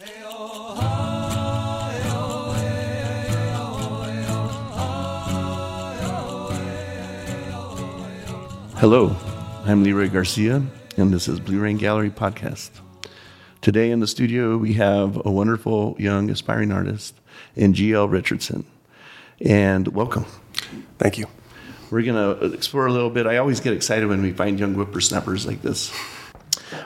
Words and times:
Hello, 0.00 0.76
I'm 9.64 9.82
Leroy 9.82 10.08
Garcia, 10.08 10.62
and 10.96 11.12
this 11.12 11.26
is 11.26 11.40
Blue 11.40 11.58
Rain 11.58 11.78
Gallery 11.78 12.10
Podcast. 12.10 12.70
Today 13.60 13.90
in 13.90 13.98
the 13.98 14.06
studio, 14.06 14.56
we 14.56 14.74
have 14.74 15.20
a 15.26 15.32
wonderful 15.32 15.96
young 15.98 16.30
aspiring 16.30 16.70
artist 16.70 17.16
in 17.56 17.72
GL 17.72 18.08
Richardson. 18.08 18.64
And 19.40 19.88
welcome. 19.88 20.26
Thank 20.98 21.18
you. 21.18 21.26
We're 21.90 22.02
going 22.02 22.38
to 22.38 22.54
explore 22.54 22.86
a 22.86 22.92
little 22.92 23.10
bit. 23.10 23.26
I 23.26 23.38
always 23.38 23.58
get 23.58 23.72
excited 23.72 24.08
when 24.08 24.22
we 24.22 24.30
find 24.30 24.60
young 24.60 24.74
whippersnappers 24.74 25.44
like 25.44 25.62
this. 25.62 25.92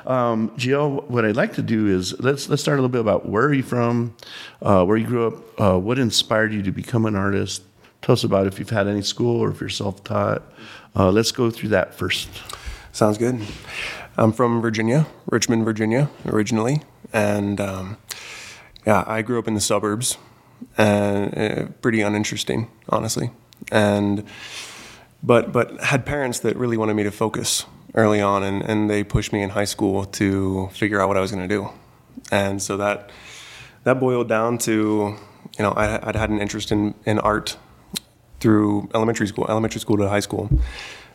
Um, 0.06 0.50
GL, 0.50 1.08
what 1.08 1.24
I'd 1.24 1.36
like 1.36 1.54
to 1.54 1.62
do 1.62 1.86
is 1.86 2.18
let's 2.20 2.48
let's 2.48 2.62
start 2.62 2.78
a 2.78 2.82
little 2.82 2.92
bit 2.92 3.00
about 3.00 3.28
where 3.28 3.44
are 3.44 3.54
you 3.54 3.62
from, 3.62 4.14
uh, 4.60 4.84
where 4.84 4.96
you 4.96 5.06
grew 5.06 5.26
up, 5.28 5.60
uh, 5.60 5.78
what 5.78 5.98
inspired 5.98 6.52
you 6.52 6.62
to 6.62 6.72
become 6.72 7.06
an 7.06 7.14
artist. 7.14 7.62
Tell 8.00 8.14
us 8.14 8.24
about 8.24 8.46
if 8.46 8.58
you've 8.58 8.70
had 8.70 8.88
any 8.88 9.02
school 9.02 9.40
or 9.40 9.50
if 9.50 9.60
you're 9.60 9.68
self-taught. 9.68 10.42
Uh, 10.96 11.10
let's 11.10 11.30
go 11.30 11.50
through 11.50 11.68
that 11.68 11.94
first. 11.94 12.28
Sounds 12.90 13.16
good. 13.16 13.40
I'm 14.16 14.32
from 14.32 14.60
Virginia, 14.60 15.06
Richmond, 15.30 15.64
Virginia, 15.64 16.10
originally, 16.26 16.82
and 17.12 17.60
um, 17.60 17.96
yeah, 18.86 19.04
I 19.06 19.22
grew 19.22 19.38
up 19.38 19.48
in 19.48 19.54
the 19.54 19.60
suburbs, 19.60 20.18
and 20.76 21.38
uh, 21.38 21.66
pretty 21.80 22.02
uninteresting, 22.02 22.68
honestly, 22.88 23.30
and 23.70 24.24
but 25.22 25.52
but 25.52 25.80
had 25.80 26.04
parents 26.04 26.40
that 26.40 26.56
really 26.56 26.76
wanted 26.76 26.94
me 26.94 27.04
to 27.04 27.10
focus 27.10 27.64
early 27.94 28.20
on, 28.20 28.42
and, 28.42 28.62
and 28.62 28.88
they 28.88 29.04
pushed 29.04 29.32
me 29.32 29.42
in 29.42 29.50
high 29.50 29.64
school 29.64 30.04
to 30.04 30.68
figure 30.72 31.00
out 31.00 31.08
what 31.08 31.16
I 31.16 31.20
was 31.20 31.30
going 31.30 31.46
to 31.46 31.54
do, 31.54 31.70
and 32.30 32.62
so 32.62 32.76
that 32.76 33.10
that 33.84 34.00
boiled 34.00 34.28
down 34.28 34.58
to 34.58 35.16
you 35.58 35.62
know 35.62 35.72
I, 35.72 36.04
would 36.04 36.16
had 36.16 36.30
an 36.30 36.40
interest 36.40 36.72
in 36.72 36.94
in 37.04 37.18
art 37.18 37.56
through 38.40 38.88
elementary 38.94 39.28
school, 39.28 39.46
elementary 39.48 39.80
school 39.80 39.96
to 39.98 40.08
high 40.08 40.20
school. 40.20 40.50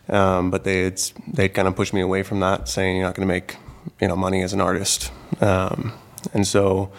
Um, 0.10 0.52
but 0.52 0.64
they 0.64 0.84
had 0.84 1.02
they 1.28 1.50
kind 1.50 1.68
of 1.68 1.76
pushed 1.76 1.94
me 1.94 2.02
away 2.02 2.24
from 2.24 2.40
that, 2.40 2.70
saying 2.70 2.98
you're 2.98 3.06
not 3.06 3.16
going 3.16 3.28
to 3.28 3.34
make 3.34 3.58
you 4.00 4.08
know 4.08 4.16
money 4.16 4.42
as 4.42 4.54
an 4.54 4.62
artist. 4.62 5.12
Um, 5.42 5.94
and 6.34 6.48
so, 6.48 6.92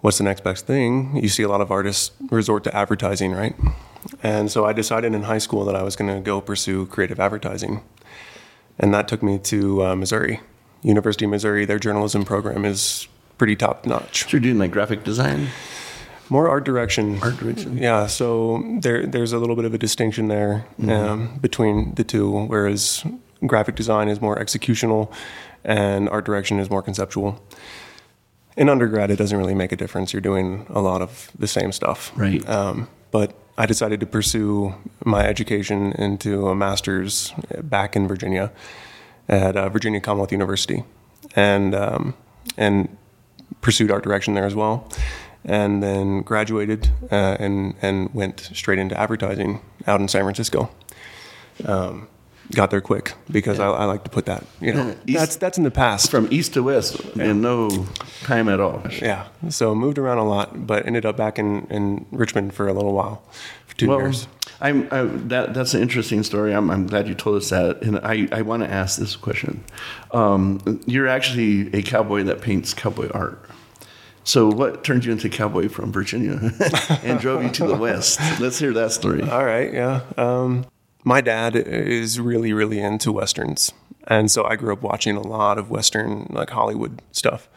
what's 0.00 0.18
the 0.18 0.24
next 0.24 0.42
best 0.42 0.66
thing? 0.66 1.16
You 1.22 1.28
see 1.28 1.42
a 1.42 1.48
lot 1.48 1.60
of 1.60 1.70
artists 1.70 2.10
resort 2.30 2.64
to 2.64 2.76
advertising, 2.76 3.32
right? 3.32 3.54
And 4.22 4.50
so 4.50 4.64
I 4.64 4.72
decided 4.72 5.14
in 5.14 5.22
high 5.24 5.38
school 5.38 5.64
that 5.64 5.74
I 5.74 5.82
was 5.82 5.96
going 5.96 6.14
to 6.14 6.20
go 6.20 6.40
pursue 6.40 6.86
creative 6.86 7.18
advertising, 7.18 7.82
and 8.78 8.92
that 8.94 9.08
took 9.08 9.22
me 9.22 9.38
to 9.38 9.84
uh, 9.84 9.96
Missouri, 9.96 10.40
University 10.82 11.24
of 11.24 11.30
Missouri. 11.30 11.64
Their 11.64 11.78
journalism 11.78 12.24
program 12.24 12.64
is 12.64 13.08
pretty 13.38 13.56
top 13.56 13.86
notch. 13.86 14.24
So 14.24 14.28
you're 14.32 14.40
doing 14.40 14.58
like 14.58 14.70
graphic 14.70 15.04
design. 15.04 15.48
More 16.28 16.48
art 16.48 16.64
direction. 16.64 17.22
Art 17.22 17.36
direction. 17.36 17.78
Yeah. 17.78 18.06
So 18.06 18.62
there, 18.80 19.06
there's 19.06 19.32
a 19.32 19.38
little 19.38 19.56
bit 19.56 19.64
of 19.64 19.74
a 19.74 19.78
distinction 19.78 20.28
there 20.28 20.66
mm-hmm. 20.80 20.90
um, 20.90 21.38
between 21.38 21.94
the 21.94 22.04
two, 22.04 22.46
whereas 22.46 23.04
graphic 23.46 23.76
design 23.76 24.08
is 24.08 24.20
more 24.20 24.36
executional, 24.36 25.12
and 25.64 26.08
art 26.08 26.24
direction 26.24 26.58
is 26.58 26.68
more 26.68 26.82
conceptual. 26.82 27.40
In 28.56 28.68
undergrad, 28.68 29.10
it 29.10 29.16
doesn't 29.16 29.36
really 29.36 29.54
make 29.54 29.70
a 29.70 29.76
difference. 29.76 30.12
You're 30.12 30.22
doing 30.22 30.66
a 30.70 30.80
lot 30.80 31.02
of 31.02 31.30
the 31.38 31.46
same 31.46 31.72
stuff. 31.72 32.10
Right. 32.16 32.46
Um, 32.48 32.88
but 33.10 33.34
I 33.58 33.66
decided 33.66 34.00
to 34.00 34.06
pursue 34.06 34.74
my 35.04 35.24
education 35.26 35.92
into 35.92 36.48
a 36.48 36.54
master's 36.54 37.32
back 37.62 37.96
in 37.96 38.06
Virginia 38.06 38.52
at 39.28 39.56
uh, 39.56 39.68
Virginia 39.68 40.00
Commonwealth 40.00 40.32
University, 40.32 40.84
and 41.34 41.74
um, 41.74 42.14
and 42.56 42.96
pursued 43.60 43.90
art 43.90 44.04
direction 44.04 44.34
there 44.34 44.44
as 44.44 44.54
well 44.54 44.88
and 45.46 45.82
then 45.82 46.22
graduated 46.22 46.90
uh, 47.10 47.36
and 47.38 47.74
and 47.80 48.12
went 48.12 48.50
straight 48.52 48.78
into 48.78 48.98
advertising 48.98 49.60
out 49.86 50.00
in 50.00 50.08
San 50.08 50.22
Francisco. 50.22 50.68
Um, 51.64 52.08
got 52.52 52.70
there 52.70 52.80
quick 52.80 53.14
because 53.30 53.58
yeah. 53.58 53.70
I, 53.70 53.82
I, 53.82 53.84
like 53.84 54.04
to 54.04 54.10
put 54.10 54.26
that. 54.26 54.44
You 54.60 54.72
know, 54.72 54.96
east, 55.06 55.18
that's 55.18 55.36
that's 55.36 55.58
in 55.58 55.64
the 55.64 55.70
past. 55.70 56.10
From 56.10 56.28
east 56.30 56.54
to 56.54 56.62
west 56.62 57.00
yeah. 57.14 57.24
in 57.24 57.40
no 57.40 57.86
time 58.22 58.48
at 58.48 58.60
all. 58.60 58.82
Yeah. 58.90 59.28
So 59.48 59.74
moved 59.74 59.98
around 59.98 60.18
a 60.18 60.28
lot, 60.28 60.66
but 60.66 60.86
ended 60.86 61.06
up 61.06 61.16
back 61.16 61.38
in, 61.38 61.66
in 61.66 62.06
Richmond 62.10 62.54
for 62.54 62.68
a 62.68 62.72
little 62.72 62.92
while, 62.92 63.22
for 63.66 63.76
two 63.76 63.88
well, 63.88 64.00
years. 64.00 64.28
I'm 64.60 64.88
I, 64.90 65.02
that 65.02 65.54
that's 65.54 65.74
an 65.74 65.82
interesting 65.82 66.22
story. 66.22 66.54
I'm, 66.54 66.70
I'm 66.70 66.86
glad 66.86 67.08
you 67.08 67.14
told 67.14 67.36
us 67.36 67.50
that, 67.50 67.82
and 67.82 67.98
I, 67.98 68.28
I 68.32 68.42
want 68.42 68.62
to 68.62 68.70
ask 68.70 68.98
this 68.98 69.16
question. 69.16 69.64
Um, 70.12 70.80
you're 70.86 71.08
actually 71.08 71.74
a 71.74 71.82
cowboy 71.82 72.22
that 72.24 72.40
paints 72.40 72.72
cowboy 72.72 73.10
art. 73.12 73.42
So, 74.24 74.50
what 74.50 74.82
turned 74.82 75.04
you 75.04 75.12
into 75.12 75.28
cowboy 75.28 75.68
from 75.68 75.92
Virginia 75.92 76.50
and 77.04 77.20
drove 77.20 77.44
you 77.44 77.50
to 77.50 77.66
the 77.66 77.76
West? 77.76 78.18
Let's 78.40 78.58
hear 78.58 78.72
that 78.72 78.90
story. 78.90 79.22
All 79.22 79.44
right, 79.44 79.72
yeah. 79.72 80.00
Um, 80.16 80.66
my 81.06 81.20
dad 81.20 81.54
is 81.54 82.18
really, 82.18 82.52
really 82.52 82.80
into 82.80 83.12
westerns, 83.12 83.72
and 84.08 84.28
so 84.28 84.44
I 84.44 84.56
grew 84.56 84.72
up 84.72 84.82
watching 84.82 85.16
a 85.16 85.20
lot 85.20 85.56
of 85.56 85.70
Western, 85.70 86.26
like 86.30 86.50
Hollywood 86.50 87.00
stuff, 87.12 87.48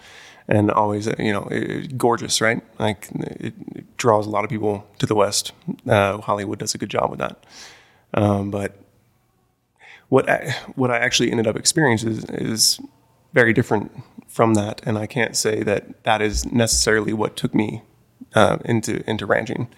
and 0.47 0.69
always, 0.69 1.07
uh, 1.07 1.15
you 1.17 1.33
know, 1.33 1.47
it, 1.49 1.97
gorgeous, 1.97 2.41
right? 2.41 2.61
Like 2.77 3.09
it, 3.11 3.55
it, 3.75 3.97
draws 3.97 4.27
a 4.27 4.29
lot 4.29 4.43
of 4.43 4.51
people 4.51 4.87
to 4.99 5.07
the 5.07 5.15
West. 5.15 5.51
Uh, 5.87 6.19
Hollywood 6.19 6.59
does 6.59 6.75
a 6.75 6.77
good 6.77 6.91
job 6.91 7.09
with 7.09 7.17
that, 7.17 7.43
um, 8.13 8.51
but 8.51 8.79
what 10.09 10.29
I, 10.29 10.55
what 10.75 10.91
I 10.91 10.99
actually 10.99 11.31
ended 11.31 11.47
up 11.47 11.55
experiencing 11.55 12.09
is, 12.09 12.25
is 12.25 12.79
very 13.33 13.51
different 13.51 13.91
from 14.27 14.53
that, 14.53 14.79
and 14.85 14.95
I 14.95 15.07
can't 15.07 15.35
say 15.35 15.63
that 15.63 16.03
that 16.03 16.21
is 16.21 16.45
necessarily 16.51 17.13
what 17.13 17.35
took 17.35 17.55
me 17.55 17.81
uh, 18.35 18.59
into 18.63 19.03
into 19.09 19.25
ranching. 19.25 19.69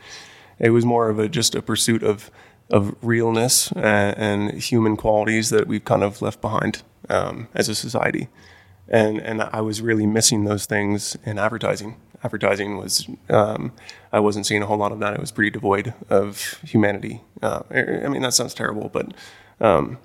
It 0.59 0.71
was 0.71 0.83
more 0.83 1.09
of 1.09 1.19
a 1.19 1.29
just 1.29 1.55
a 1.55 1.61
pursuit 1.61 2.03
of 2.03 2.29
of 2.71 2.95
realness 3.01 3.71
and, 3.73 4.17
and 4.17 4.61
human 4.61 4.97
qualities 4.97 5.49
that 5.49 5.67
we've 5.67 5.85
kind 5.85 6.03
of 6.03 6.21
left 6.21 6.41
behind 6.41 6.81
um, 7.09 7.47
as 7.53 7.69
a 7.69 7.75
society, 7.75 8.27
and 8.87 9.19
and 9.19 9.41
I 9.41 9.61
was 9.61 9.81
really 9.81 10.05
missing 10.05 10.45
those 10.45 10.65
things 10.65 11.15
in 11.25 11.37
advertising. 11.37 11.97
Advertising 12.23 12.77
was 12.77 13.07
um, 13.29 13.73
I 14.11 14.19
wasn't 14.19 14.45
seeing 14.45 14.61
a 14.61 14.65
whole 14.65 14.77
lot 14.77 14.91
of 14.91 14.99
that. 14.99 15.13
It 15.13 15.19
was 15.19 15.31
pretty 15.31 15.51
devoid 15.51 15.93
of 16.09 16.59
humanity. 16.63 17.21
Uh, 17.41 17.63
I 17.71 18.07
mean 18.07 18.21
that 18.21 18.33
sounds 18.33 18.53
terrible, 18.53 18.89
but 18.89 19.13
um, 19.59 19.97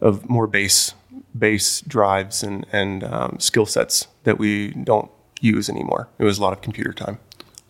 of 0.00 0.28
more 0.28 0.46
base 0.46 0.94
base 1.38 1.80
drives 1.82 2.42
and, 2.42 2.66
and 2.72 3.04
um, 3.04 3.36
skill 3.38 3.66
sets 3.66 4.08
that 4.24 4.38
we 4.38 4.70
don't 4.70 5.10
use 5.40 5.68
anymore. 5.68 6.08
It 6.18 6.24
was 6.24 6.38
a 6.38 6.42
lot 6.42 6.52
of 6.52 6.60
computer 6.60 6.92
time. 6.92 7.18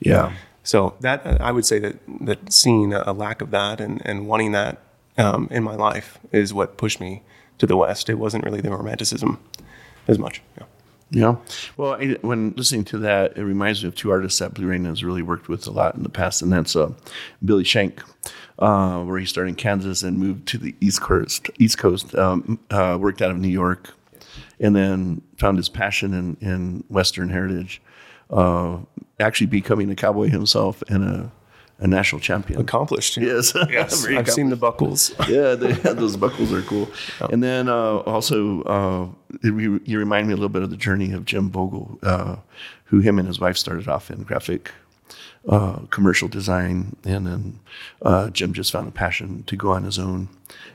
Yeah. 0.00 0.32
So 0.62 0.94
that 1.00 1.40
I 1.40 1.52
would 1.52 1.64
say 1.64 1.78
that 1.78 1.96
that 2.20 2.52
seeing 2.52 2.92
a 2.92 3.12
lack 3.12 3.40
of 3.40 3.50
that 3.50 3.80
and, 3.80 4.02
and 4.04 4.26
wanting 4.26 4.52
that 4.52 4.78
um, 5.16 5.48
in 5.50 5.62
my 5.62 5.74
life 5.74 6.18
is 6.32 6.52
what 6.52 6.76
pushed 6.76 7.00
me 7.00 7.22
to 7.58 7.66
the 7.66 7.76
West. 7.76 8.08
It 8.08 8.14
wasn't 8.14 8.44
really 8.44 8.60
the 8.60 8.70
romanticism 8.70 9.38
as 10.06 10.18
much. 10.18 10.42
Yeah. 10.58 10.66
Yeah. 11.12 11.36
Well, 11.76 11.94
I, 11.94 12.16
when 12.20 12.54
listening 12.56 12.84
to 12.86 12.98
that, 12.98 13.36
it 13.36 13.42
reminds 13.42 13.82
me 13.82 13.88
of 13.88 13.96
two 13.96 14.12
artists 14.12 14.38
that 14.38 14.54
Blue 14.54 14.68
Rain 14.68 14.84
has 14.84 15.02
really 15.02 15.22
worked 15.22 15.48
with 15.48 15.66
a 15.66 15.72
lot 15.72 15.96
in 15.96 16.04
the 16.04 16.08
past, 16.08 16.40
and 16.40 16.52
that's 16.52 16.76
uh, 16.76 16.92
Billy 17.44 17.64
Schenck, 17.64 18.00
uh, 18.60 19.02
where 19.02 19.18
he 19.18 19.26
started 19.26 19.50
in 19.50 19.54
Kansas 19.56 20.04
and 20.04 20.18
moved 20.18 20.46
to 20.48 20.58
the 20.58 20.74
East 20.80 21.00
Coast. 21.00 21.50
East 21.58 21.78
Coast 21.78 22.14
um, 22.14 22.60
uh, 22.70 22.96
worked 23.00 23.22
out 23.22 23.32
of 23.32 23.38
New 23.38 23.48
York, 23.48 23.90
and 24.60 24.76
then 24.76 25.22
found 25.36 25.56
his 25.58 25.68
passion 25.68 26.14
in, 26.14 26.36
in 26.40 26.84
Western 26.88 27.30
heritage. 27.30 27.82
Uh, 28.30 28.78
actually, 29.18 29.48
becoming 29.48 29.90
a 29.90 29.96
cowboy 29.96 30.28
himself 30.28 30.82
and 30.88 31.04
a 31.04 31.32
a 31.80 31.86
national 31.86 32.20
champion. 32.20 32.60
Accomplished. 32.60 33.16
Yes. 33.16 33.54
yes. 33.70 34.06
I've 34.08 34.30
seen 34.30 34.50
the 34.50 34.56
buckles. 34.56 35.12
yeah, 35.28 35.54
they, 35.54 35.72
those 35.72 36.16
buckles 36.16 36.52
are 36.52 36.62
cool. 36.62 36.88
And 37.30 37.42
then 37.42 37.68
uh, 37.68 37.98
also, 37.98 38.62
uh, 38.62 39.08
it, 39.42 39.82
you 39.86 39.98
remind 39.98 40.28
me 40.28 40.34
a 40.34 40.36
little 40.36 40.50
bit 40.50 40.62
of 40.62 40.70
the 40.70 40.76
journey 40.76 41.12
of 41.12 41.24
Jim 41.24 41.50
Vogel, 41.50 41.98
uh, 42.02 42.36
who 42.84 43.00
him 43.00 43.18
and 43.18 43.26
his 43.26 43.40
wife 43.40 43.56
started 43.56 43.88
off 43.88 44.10
in 44.10 44.22
graphic 44.22 44.72
uh, 45.48 45.78
commercial 45.90 46.28
design. 46.28 46.96
And 47.04 47.26
then 47.26 47.60
uh, 48.02 48.30
Jim 48.30 48.52
just 48.52 48.72
found 48.72 48.86
a 48.86 48.92
passion 48.92 49.42
to 49.44 49.56
go 49.56 49.70
on 49.72 49.84
his 49.84 49.98
own 49.98 50.28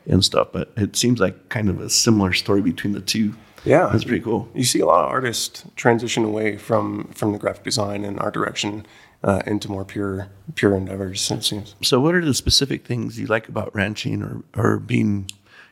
and 0.08 0.26
stuff. 0.26 0.50
But 0.52 0.72
it 0.76 0.96
seems 0.96 1.20
like 1.20 1.50
kind 1.50 1.70
of 1.70 1.80
a 1.80 1.90
similar 1.90 2.34
story 2.34 2.62
between 2.62 2.94
the 2.94 3.02
two. 3.02 3.36
Yeah, 3.66 3.90
that's 3.92 4.04
pretty 4.04 4.22
cool. 4.22 4.48
You 4.54 4.64
see 4.64 4.80
a 4.80 4.86
lot 4.86 5.04
of 5.04 5.12
artists 5.12 5.66
transition 5.76 6.24
away 6.24 6.58
from 6.58 7.06
from 7.14 7.32
the 7.32 7.40
graphic 7.40 7.64
design 7.64 8.06
and 8.06 8.20
art 8.20 8.34
direction 8.34 8.86
uh, 9.24 9.42
into 9.48 9.70
more 9.70 9.84
pure 9.84 10.30
pure 10.54 10.76
endeavors. 10.76 11.30
It 11.32 11.44
seems. 11.44 11.76
So, 11.82 12.00
what 12.00 12.14
are 12.14 12.24
the 12.24 12.34
specific 12.34 12.86
things 12.86 13.20
you 13.20 13.26
like 13.26 13.50
about 13.50 13.76
ranching 13.76 14.22
or 14.22 14.44
or 14.56 14.78
being 14.78 15.30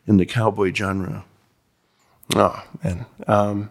in 0.07 0.17
the 0.17 0.25
cowboy 0.25 0.73
genre? 0.73 1.23
Oh 2.35 2.63
man, 2.83 3.05
um, 3.27 3.69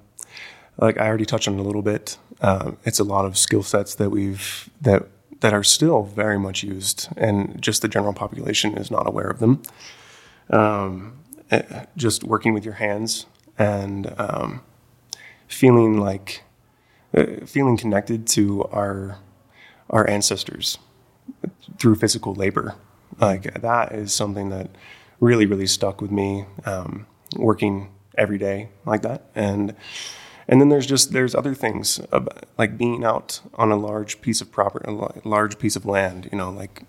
like 0.78 0.98
I 0.98 1.08
already 1.08 1.26
touched 1.26 1.48
on 1.48 1.58
a 1.58 1.62
little 1.62 1.82
bit. 1.82 2.16
Uh, 2.40 2.72
it's 2.84 3.00
a 3.00 3.04
lot 3.04 3.24
of 3.24 3.36
skill 3.36 3.62
sets 3.62 3.96
that 3.96 4.10
we've 4.10 4.70
that 4.80 5.08
that 5.40 5.52
are 5.52 5.64
still 5.64 6.04
very 6.04 6.38
much 6.38 6.62
used, 6.62 7.08
and 7.16 7.60
just 7.60 7.82
the 7.82 7.88
general 7.88 8.12
population 8.12 8.78
is 8.78 8.88
not 8.90 9.08
aware 9.08 9.26
of 9.26 9.40
them. 9.40 9.62
Um, 10.50 11.18
eh, 11.50 11.86
just 11.96 12.22
working 12.22 12.54
with 12.54 12.64
your 12.64 12.74
hands 12.74 13.26
and 13.58 14.12
um, 14.18 14.62
feeling 15.46 15.98
like 15.98 16.42
uh, 17.16 17.44
feeling 17.46 17.76
connected 17.76 18.26
to 18.26 18.64
our 18.64 19.18
our 19.90 20.08
ancestors 20.08 20.78
through 21.78 21.94
physical 21.96 22.34
labor. 22.34 22.74
Like 23.20 23.60
that 23.60 23.92
is 23.92 24.14
something 24.14 24.48
that 24.48 24.70
really, 25.20 25.46
really 25.46 25.66
stuck 25.66 26.00
with 26.00 26.10
me. 26.10 26.46
Um, 26.64 27.06
working 27.36 27.88
every 28.18 28.38
day 28.38 28.68
like 28.84 29.02
that, 29.02 29.30
and 29.34 29.74
and 30.48 30.60
then 30.60 30.68
there's 30.68 30.86
just 30.86 31.12
there's 31.12 31.34
other 31.34 31.54
things 31.54 32.00
about, 32.10 32.44
like 32.58 32.76
being 32.76 33.04
out 33.04 33.40
on 33.54 33.70
a 33.70 33.76
large 33.76 34.20
piece 34.20 34.40
of 34.40 34.50
property, 34.50 34.84
a 34.88 35.28
large 35.28 35.58
piece 35.58 35.76
of 35.76 35.86
land. 35.86 36.28
You 36.30 36.38
know, 36.38 36.50
like 36.50 36.82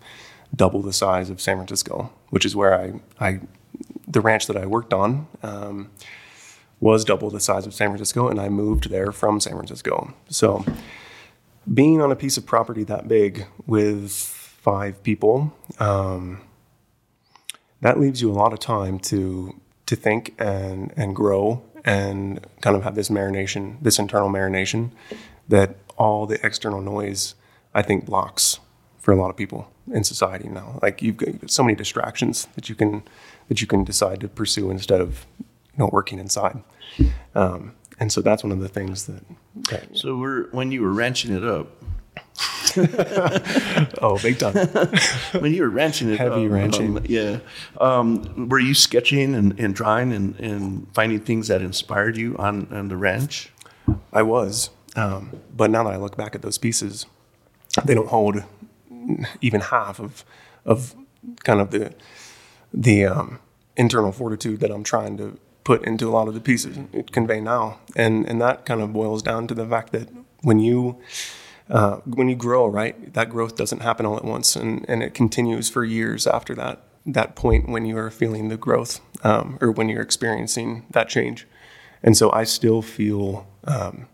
double 0.55 0.81
the 0.81 0.93
size 0.93 1.29
of 1.29 1.41
San 1.41 1.57
Francisco, 1.57 2.11
which 2.29 2.45
is 2.45 2.55
where 2.55 2.73
I 2.73 2.93
I 3.19 3.39
the 4.07 4.21
ranch 4.21 4.47
that 4.47 4.57
I 4.57 4.65
worked 4.65 4.93
on. 4.93 5.27
Um, 5.41 5.91
was 6.83 7.05
double 7.05 7.29
the 7.29 7.39
size 7.39 7.65
of 7.65 7.73
San 7.73 7.87
Francisco, 7.87 8.27
and 8.27 8.41
I 8.41 8.49
moved 8.49 8.89
there 8.89 9.13
from 9.13 9.39
San 9.39 9.53
Francisco. 9.53 10.13
So, 10.27 10.65
being 11.73 12.01
on 12.01 12.11
a 12.11 12.15
piece 12.15 12.35
of 12.35 12.45
property 12.45 12.83
that 12.83 13.07
big 13.07 13.45
with 13.65 14.11
five 14.11 15.01
people, 15.01 15.55
um, 15.79 16.41
that 17.79 18.01
leaves 18.01 18.21
you 18.21 18.29
a 18.29 18.33
lot 18.33 18.51
of 18.51 18.59
time 18.59 18.99
to 18.99 19.55
to 19.85 19.95
think 19.95 20.35
and 20.37 20.93
and 20.97 21.15
grow 21.15 21.63
and 21.85 22.45
kind 22.59 22.75
of 22.75 22.83
have 22.83 22.95
this 22.95 23.07
marination, 23.07 23.77
this 23.81 23.97
internal 23.97 24.29
marination 24.29 24.91
that 25.47 25.77
all 25.97 26.25
the 26.25 26.45
external 26.45 26.81
noise 26.81 27.35
I 27.73 27.81
think 27.81 28.05
blocks 28.05 28.59
for 28.99 29.13
a 29.13 29.15
lot 29.15 29.29
of 29.29 29.37
people 29.37 29.71
in 29.91 30.03
society 30.03 30.49
now. 30.49 30.79
Like 30.81 31.01
you've 31.01 31.17
got 31.17 31.49
so 31.49 31.63
many 31.63 31.75
distractions 31.75 32.47
that 32.55 32.67
you 32.67 32.75
can 32.75 33.03
that 33.47 33.61
you 33.61 33.67
can 33.67 33.85
decide 33.85 34.19
to 34.19 34.27
pursue 34.27 34.69
instead 34.69 34.99
of 34.99 35.25
you 35.39 35.79
know 35.79 35.89
working 35.93 36.19
inside. 36.19 36.61
Um, 37.35 37.73
and 37.99 38.11
so 38.11 38.21
that's 38.21 38.43
one 38.43 38.51
of 38.51 38.59
the 38.59 38.67
things 38.69 39.05
that. 39.05 39.23
that 39.69 39.97
So 39.97 40.17
we're 40.17 40.49
when 40.51 40.71
you 40.71 40.81
were 40.81 40.91
ranching 40.93 41.35
it 41.35 41.43
up, 41.43 41.67
oh, 44.01 44.19
big 44.21 44.39
time. 44.39 44.53
when 45.41 45.53
you 45.53 45.61
were 45.61 45.69
ranching 45.69 46.09
it 46.11 46.17
Heavy 46.17 46.45
up, 46.45 46.51
ranching. 46.51 46.97
um, 46.97 47.05
yeah. 47.07 47.39
Um, 47.79 48.49
were 48.49 48.59
you 48.59 48.73
sketching 48.73 49.35
and, 49.35 49.59
and 49.59 49.75
drawing 49.75 50.11
and, 50.11 50.39
and 50.39 50.87
finding 50.93 51.19
things 51.19 51.47
that 51.47 51.61
inspired 51.61 52.17
you 52.17 52.35
on, 52.37 52.67
on 52.71 52.87
the 52.87 52.97
ranch? 52.97 53.51
I 54.11 54.23
was, 54.23 54.69
um, 54.95 55.31
but 55.55 55.69
now 55.69 55.83
that 55.83 55.93
I 55.93 55.97
look 55.97 56.17
back 56.17 56.35
at 56.35 56.41
those 56.41 56.57
pieces, 56.57 57.05
they 57.85 57.93
don't 57.93 58.09
hold 58.09 58.43
even 59.41 59.61
half 59.61 59.99
of 59.99 60.23
of 60.65 60.95
kind 61.43 61.59
of 61.59 61.71
the 61.71 61.93
the 62.73 63.05
um, 63.05 63.39
internal 63.75 64.11
fortitude 64.11 64.61
that 64.61 64.71
I'm 64.71 64.83
trying 64.83 65.17
to 65.17 65.37
put 65.63 65.83
into 65.85 66.09
a 66.09 66.11
lot 66.11 66.27
of 66.27 66.33
the 66.33 66.41
pieces 66.41 66.77
it 66.91 67.11
convey 67.11 67.39
now, 67.41 67.79
and 67.95 68.27
and 68.27 68.41
that 68.41 68.65
kind 68.65 68.81
of 68.81 68.93
boils 68.93 69.21
down 69.21 69.47
to 69.47 69.53
the 69.53 69.67
fact 69.67 69.91
that 69.91 70.09
when 70.41 70.59
you 70.59 70.97
uh, 71.69 71.97
when 72.05 72.29
you 72.29 72.35
grow, 72.35 72.67
right, 72.67 73.13
that 73.13 73.29
growth 73.29 73.55
doesn't 73.55 73.81
happen 73.81 74.05
all 74.05 74.17
at 74.17 74.25
once, 74.25 74.55
and 74.55 74.85
and 74.87 75.01
it 75.03 75.13
continues 75.13 75.69
for 75.69 75.83
years 75.83 76.27
after 76.27 76.53
that 76.55 76.83
that 77.05 77.35
point 77.35 77.67
when 77.67 77.85
you 77.85 77.97
are 77.97 78.09
feeling 78.09 78.47
the 78.47 78.57
growth 78.57 79.01
um, 79.23 79.57
or 79.61 79.71
when 79.71 79.89
you're 79.89 80.01
experiencing 80.01 80.85
that 80.91 81.09
change, 81.09 81.47
and 82.01 82.17
so 82.17 82.31
I 82.31 82.43
still 82.43 82.81
feel. 82.81 83.47
Um, 83.65 84.07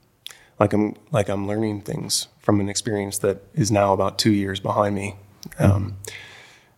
like 0.60 0.74
I'm 0.74 0.96
like 1.12 1.30
I'm 1.30 1.48
learning 1.48 1.82
things 1.82 2.28
from 2.40 2.60
an 2.60 2.68
experience 2.68 3.20
that 3.20 3.42
is 3.54 3.72
now 3.72 3.94
about 3.94 4.20
two 4.20 4.32
years 4.32 4.60
behind 4.60 4.94
me. 4.94 5.16
Um, 5.58 5.98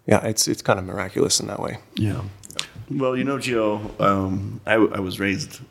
yeah, 0.06 0.24
it's 0.26 0.48
it's 0.48 0.62
kind 0.62 0.80
of 0.80 0.86
miraculous 0.86 1.40
in 1.40 1.48
that 1.48 1.60
way. 1.60 1.80
Yeah. 1.96 2.22
Well, 3.00 3.16
you 3.16 3.24
know, 3.24 3.40
Joe, 3.40 3.92
um, 4.00 4.62
I, 4.66 4.74
I 4.74 5.00
was 5.00 5.20
raised 5.20 5.62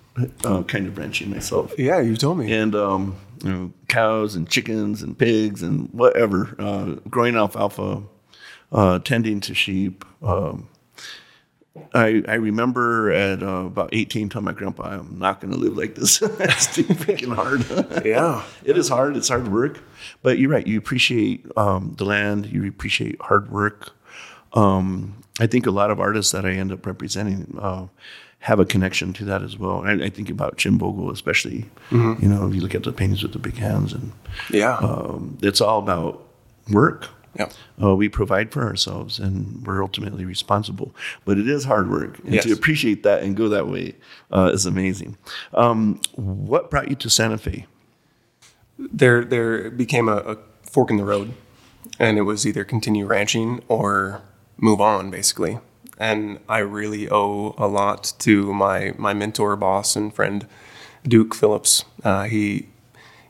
uh, 0.44 0.62
kind 0.64 0.86
of 0.86 0.98
ranching 0.98 1.30
myself. 1.30 1.74
Yeah, 1.78 2.00
you 2.00 2.16
told 2.16 2.38
me. 2.38 2.52
and 2.52 2.74
um, 2.74 3.16
you 3.42 3.50
know, 3.52 3.72
cows 3.88 4.34
and 4.36 4.48
chickens 4.48 5.02
and 5.02 5.18
pigs 5.18 5.62
and 5.62 5.88
whatever. 5.92 6.54
Uh, 6.58 6.84
growing 7.08 7.36
alfalfa, 7.36 8.02
uh, 8.72 8.98
tending 9.00 9.40
to 9.40 9.54
sheep. 9.54 10.04
Um, 10.22 10.68
I 11.94 12.22
I 12.26 12.34
remember 12.34 13.10
at 13.12 13.42
uh, 13.42 13.64
about 13.66 13.90
eighteen, 13.92 14.28
telling 14.28 14.44
my 14.46 14.52
grandpa, 14.52 14.98
"I'm 14.98 15.18
not 15.18 15.40
going 15.40 15.52
to 15.52 15.58
live 15.58 15.76
like 15.76 15.94
this. 15.94 16.20
it's 16.22 16.74
too 16.74 16.84
freaking 16.84 17.34
hard." 17.34 17.64
Yeah. 18.04 18.44
it 18.64 18.76
is 18.76 18.88
hard. 18.88 19.16
It's 19.16 19.28
hard 19.28 19.48
work, 19.48 19.80
but 20.22 20.38
you're 20.38 20.50
right. 20.50 20.66
You 20.66 20.78
appreciate 20.78 21.46
um, 21.56 21.94
the 21.96 22.04
land. 22.04 22.46
You 22.46 22.66
appreciate 22.66 23.20
hard 23.20 23.50
work. 23.50 23.92
Um, 24.52 25.22
I 25.38 25.46
think 25.46 25.66
a 25.66 25.70
lot 25.70 25.90
of 25.90 26.00
artists 26.00 26.32
that 26.32 26.44
I 26.44 26.50
end 26.52 26.72
up 26.72 26.84
representing 26.86 27.56
uh, 27.60 27.86
have 28.40 28.58
a 28.58 28.64
connection 28.64 29.12
to 29.14 29.24
that 29.26 29.42
as 29.42 29.56
well. 29.58 29.82
I, 29.84 29.92
I 29.92 30.08
think 30.10 30.30
about 30.30 30.56
Jim 30.56 30.78
Vogel, 30.78 31.10
especially. 31.10 31.66
You 31.90 32.16
know, 32.20 32.46
if 32.48 32.54
you 32.54 32.60
look 32.60 32.74
at 32.74 32.82
the 32.84 32.92
paintings 32.92 33.22
with 33.22 33.32
the 33.32 33.38
big 33.38 33.56
hands, 33.56 33.92
and 33.92 34.12
Yeah. 34.50 34.76
um, 34.78 35.38
it's 35.42 35.60
all 35.60 35.78
about 35.78 36.26
work. 36.70 37.08
yeah. 37.38 37.48
Uh, 37.82 37.94
we 37.94 38.08
provide 38.08 38.50
for 38.50 38.64
ourselves, 38.64 39.18
and 39.20 39.64
we're 39.66 39.82
ultimately 39.82 40.24
responsible. 40.24 40.94
But 41.24 41.38
it 41.38 41.48
is 41.48 41.64
hard 41.64 41.88
work, 41.90 42.18
and 42.24 42.34
Yes. 42.34 42.44
to 42.44 42.52
appreciate 42.52 43.02
that 43.04 43.22
and 43.22 43.36
go 43.36 43.48
that 43.50 43.68
way 43.68 43.94
uh, 44.32 44.50
is 44.52 44.66
amazing. 44.66 45.16
Um, 45.54 46.00
what 46.16 46.70
brought 46.70 46.88
you 46.88 46.96
to 46.96 47.08
Santa 47.10 47.38
Fe? 47.38 47.66
There 48.78 49.24
there 49.24 49.70
became 49.70 50.08
a, 50.08 50.16
a 50.16 50.36
fork 50.62 50.90
in 50.90 50.96
the 50.96 51.04
road, 51.04 51.34
and 51.98 52.16
it 52.18 52.22
was 52.22 52.46
either 52.46 52.64
continue 52.64 53.06
ranching 53.06 53.62
or 53.68 54.22
move 54.60 54.80
on, 54.80 55.10
basically. 55.10 55.58
And 55.98 56.38
I 56.48 56.58
really 56.58 57.08
owe 57.10 57.54
a 57.58 57.66
lot 57.66 58.12
to 58.20 58.52
my 58.54 58.94
my 58.96 59.12
mentor, 59.12 59.56
boss, 59.56 59.96
and 59.96 60.14
friend, 60.14 60.46
Duke 61.02 61.34
Phillips. 61.34 61.84
Uh, 62.04 62.24
he 62.24 62.68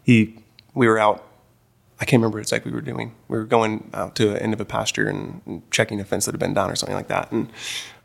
he 0.03 0.39
we 0.75 0.87
were 0.87 0.99
out 0.99 1.27
I 2.01 2.07
can't 2.07 2.21
remember 2.21 2.39
what 2.39 2.43
exactly 2.43 2.73
we 2.73 2.77
were 2.77 2.83
doing. 2.83 3.15
We 3.29 3.37
were 3.37 3.45
going 3.45 3.91
out 3.93 4.15
to 4.17 4.29
the 4.31 4.43
end 4.43 4.55
of 4.55 4.61
a 4.61 4.65
pasture 4.65 5.07
and, 5.07 5.43
and 5.45 5.71
checking 5.71 6.01
a 6.01 6.05
fence 6.05 6.25
that 6.25 6.33
had 6.33 6.41
been 6.41 6.55
down 6.55 6.71
or 6.71 6.75
something 6.75 6.97
like 6.97 7.09
that. 7.09 7.31
And 7.31 7.53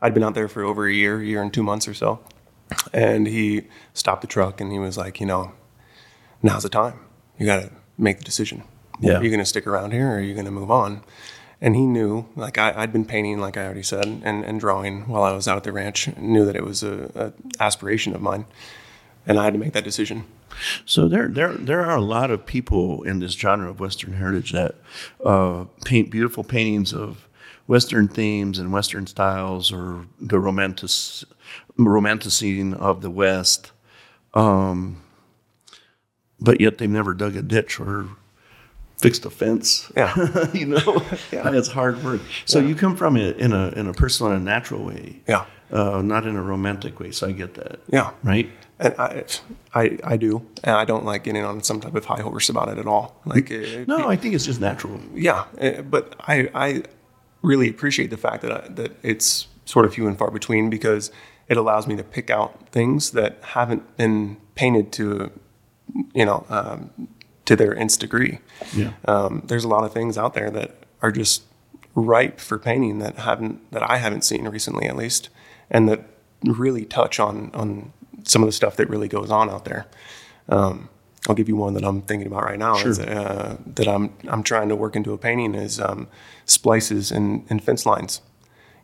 I'd 0.02 0.12
been 0.12 0.22
out 0.22 0.34
there 0.34 0.48
for 0.48 0.62
over 0.62 0.86
a 0.86 0.92
year, 0.92 1.22
year 1.22 1.40
and 1.42 1.52
two 1.52 1.62
months 1.62 1.88
or 1.88 1.94
so. 1.94 2.20
And 2.92 3.26
he 3.26 3.62
stopped 3.94 4.20
the 4.20 4.26
truck 4.26 4.60
and 4.60 4.70
he 4.70 4.78
was 4.78 4.98
like, 4.98 5.18
you 5.18 5.24
know, 5.24 5.52
now's 6.42 6.64
the 6.64 6.68
time. 6.68 7.00
You 7.38 7.46
got 7.46 7.62
to 7.62 7.70
make 7.96 8.18
the 8.18 8.24
decision. 8.24 8.64
Yeah. 9.00 9.14
Are 9.14 9.22
you 9.22 9.30
going 9.30 9.40
to 9.40 9.46
stick 9.46 9.66
around 9.66 9.92
here 9.92 10.08
or 10.08 10.16
are 10.16 10.20
you 10.20 10.34
going 10.34 10.46
to 10.46 10.50
move 10.50 10.70
on? 10.70 11.02
And 11.60 11.74
he 11.74 11.86
knew, 11.86 12.26
like 12.36 12.58
I, 12.58 12.74
I'd 12.76 12.92
been 12.92 13.06
painting, 13.06 13.38
like 13.40 13.56
I 13.56 13.64
already 13.64 13.82
said, 13.82 14.04
and, 14.04 14.44
and 14.44 14.60
drawing 14.60 15.08
while 15.08 15.22
I 15.22 15.32
was 15.32 15.48
out 15.48 15.56
at 15.56 15.64
the 15.64 15.72
ranch. 15.72 16.14
Knew 16.16 16.44
that 16.44 16.56
it 16.56 16.64
was 16.64 16.82
a, 16.82 17.10
a 17.14 17.62
aspiration 17.62 18.14
of 18.14 18.20
mine, 18.20 18.44
and 19.26 19.38
I 19.38 19.44
had 19.44 19.54
to 19.54 19.58
make 19.58 19.72
that 19.72 19.84
decision. 19.84 20.24
So 20.84 21.08
there, 21.08 21.28
there, 21.28 21.54
there 21.54 21.84
are 21.84 21.96
a 21.96 22.02
lot 22.02 22.30
of 22.30 22.46
people 22.46 23.02
in 23.04 23.20
this 23.20 23.32
genre 23.32 23.70
of 23.70 23.80
Western 23.80 24.14
heritage 24.14 24.52
that 24.52 24.74
uh, 25.24 25.64
paint 25.84 26.10
beautiful 26.10 26.44
paintings 26.44 26.92
of 26.92 27.26
Western 27.66 28.06
themes 28.06 28.58
and 28.58 28.72
Western 28.72 29.06
styles, 29.06 29.72
or 29.72 30.06
the 30.20 30.38
romantic, 30.38 30.90
romanticizing 31.78 32.74
of 32.74 33.00
the 33.00 33.10
West. 33.10 33.72
Um, 34.34 35.02
but 36.38 36.60
yet 36.60 36.78
they've 36.78 36.88
never 36.88 37.14
dug 37.14 37.34
a 37.34 37.42
ditch 37.42 37.80
or 37.80 38.10
fixed 39.06 39.24
a 39.24 39.30
fence. 39.30 39.90
Yeah. 39.96 40.12
you 40.52 40.66
know, 40.66 41.02
it's 41.32 41.68
hard 41.68 42.02
work. 42.04 42.20
So 42.44 42.58
you 42.58 42.74
come 42.74 42.96
from 42.96 43.16
it 43.16 43.38
in 43.38 43.52
a 43.52 43.68
in 43.70 43.86
a 43.86 43.92
personal 43.92 44.32
and 44.32 44.42
a 44.42 44.44
natural 44.44 44.84
way. 44.84 45.20
Yeah. 45.28 45.44
Uh, 45.70 46.00
not 46.02 46.26
in 46.26 46.36
a 46.36 46.42
romantic 46.42 47.00
way. 47.00 47.10
So 47.10 47.26
I 47.26 47.32
get 47.32 47.54
that. 47.54 47.80
Yeah. 47.88 48.12
Right. 48.22 48.48
And 48.78 48.94
I, 48.98 49.24
I, 49.74 49.98
I 50.04 50.16
do, 50.16 50.46
and 50.62 50.76
I 50.76 50.84
don't 50.84 51.04
like 51.04 51.24
getting 51.24 51.42
on 51.44 51.62
some 51.62 51.80
type 51.80 51.94
of 51.94 52.04
high 52.04 52.20
horse 52.20 52.48
about 52.50 52.68
it 52.68 52.78
at 52.78 52.86
all. 52.86 53.18
Like, 53.24 53.50
it, 53.50 53.88
No, 53.88 54.06
I 54.06 54.16
think 54.16 54.34
it's 54.34 54.44
just 54.44 54.60
natural. 54.60 55.00
yeah, 55.14 55.46
eh, 55.56 55.80
but 55.80 56.14
I, 56.20 56.50
I 56.54 56.82
really 57.40 57.70
appreciate 57.70 58.10
the 58.10 58.18
fact 58.18 58.42
that 58.42 58.52
I, 58.52 58.68
that 58.74 58.92
it's 59.02 59.48
sort 59.64 59.86
of 59.86 59.94
few 59.94 60.06
and 60.06 60.18
far 60.18 60.30
between 60.30 60.68
because 60.68 61.10
it 61.48 61.56
allows 61.56 61.86
me 61.86 61.96
to 61.96 62.04
pick 62.04 62.28
out 62.28 62.68
things 62.68 63.12
that 63.12 63.38
haven't 63.42 63.96
been 63.96 64.36
painted 64.56 64.92
to, 64.92 65.32
you 66.14 66.26
know, 66.26 66.44
um, 66.50 66.90
to 67.46 67.56
their 67.56 67.76
nth 67.76 67.98
degree. 67.98 68.38
Yeah. 68.74 68.92
Um, 69.06 69.42
there's 69.46 69.64
a 69.64 69.68
lot 69.68 69.84
of 69.84 69.92
things 69.92 70.18
out 70.18 70.34
there 70.34 70.50
that 70.50 70.76
are 71.02 71.10
just 71.10 71.42
ripe 71.94 72.38
for 72.38 72.58
painting 72.58 72.98
that 72.98 73.16
haven't 73.16 73.70
that 73.72 73.88
I 73.88 73.96
haven't 73.96 74.22
seen 74.22 74.46
recently, 74.48 74.86
at 74.86 74.96
least, 74.96 75.30
and 75.70 75.88
that 75.88 76.04
really 76.44 76.84
touch 76.84 77.18
on 77.18 77.50
on 77.54 77.92
some 78.24 78.42
of 78.42 78.48
the 78.48 78.52
stuff 78.52 78.76
that 78.76 78.88
really 78.88 79.08
goes 79.08 79.30
on 79.30 79.48
out 79.48 79.64
there. 79.64 79.86
Um, 80.48 80.88
I'll 81.28 81.34
give 81.34 81.48
you 81.48 81.56
one 81.56 81.74
that 81.74 81.84
I'm 81.84 82.02
thinking 82.02 82.26
about 82.26 82.44
right 82.44 82.58
now. 82.58 82.76
Is, 82.76 82.98
uh, 83.00 83.56
that 83.66 83.88
I'm 83.88 84.12
I'm 84.28 84.42
trying 84.42 84.68
to 84.68 84.76
work 84.76 84.94
into 84.94 85.12
a 85.12 85.18
painting 85.18 85.54
is 85.54 85.80
um, 85.80 86.08
splices 86.44 87.10
and, 87.10 87.44
and 87.48 87.62
fence 87.62 87.86
lines. 87.86 88.20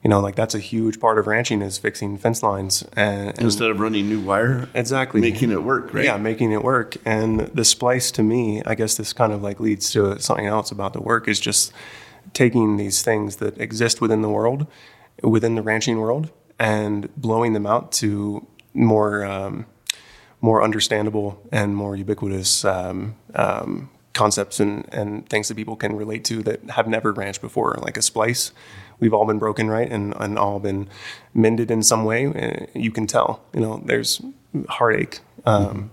You 0.02 0.10
know, 0.10 0.20
like 0.20 0.34
that's 0.34 0.54
a 0.54 0.58
huge 0.58 0.98
part 0.98 1.18
of 1.18 1.28
ranching 1.28 1.62
is 1.62 1.78
fixing 1.78 2.18
fence 2.18 2.42
lines 2.42 2.82
and, 2.96 3.28
and 3.28 3.38
Instead 3.42 3.70
of 3.70 3.78
running 3.78 4.08
new 4.08 4.20
wire, 4.20 4.68
exactly 4.74 5.20
making 5.20 5.52
it 5.52 5.62
work, 5.62 5.94
right? 5.94 6.04
yeah, 6.04 6.16
making 6.16 6.50
it 6.50 6.64
work. 6.64 6.96
And 7.04 7.40
the 7.40 7.64
splice 7.64 8.10
to 8.12 8.22
me, 8.22 8.62
I 8.66 8.74
guess 8.74 8.96
this 8.96 9.12
kind 9.12 9.32
of 9.32 9.42
like 9.42 9.60
leads 9.60 9.92
to 9.92 10.18
something 10.20 10.46
else 10.46 10.72
about 10.72 10.92
the 10.92 11.00
work 11.00 11.28
is 11.28 11.38
just 11.38 11.72
taking 12.32 12.78
these 12.78 13.02
things 13.02 13.36
that 13.36 13.58
exist 13.60 14.00
within 14.00 14.22
the 14.22 14.28
world, 14.28 14.66
within 15.22 15.54
the 15.54 15.62
ranching 15.62 15.98
world, 15.98 16.30
and 16.58 17.14
blowing 17.16 17.52
them 17.52 17.66
out 17.66 17.92
to 17.92 18.44
more 18.74 19.24
um, 19.24 19.66
more 20.40 20.62
understandable 20.64 21.40
and 21.52 21.76
more 21.76 21.94
ubiquitous 21.94 22.64
um, 22.64 23.14
um, 23.36 23.88
concepts 24.12 24.60
and, 24.60 24.88
and 24.92 25.28
things 25.28 25.48
that 25.48 25.54
people 25.56 25.76
can 25.76 25.96
relate 25.96 26.24
to 26.24 26.42
that 26.42 26.70
have 26.70 26.86
never 26.86 27.12
branched 27.12 27.40
before, 27.40 27.78
like 27.80 27.96
a 27.96 28.02
splice. 28.02 28.52
We've 29.00 29.14
all 29.14 29.26
been 29.26 29.38
broken, 29.38 29.68
right? 29.68 29.90
And, 29.90 30.14
and 30.20 30.38
all 30.38 30.60
been 30.60 30.88
mended 31.34 31.70
in 31.70 31.82
some 31.82 32.04
way. 32.04 32.26
Uh, 32.26 32.66
You 32.78 32.90
can 32.90 33.06
tell, 33.06 33.42
you 33.54 33.60
know, 33.60 33.82
there's 33.84 34.20
heartache, 34.68 35.20
um, 35.46 35.90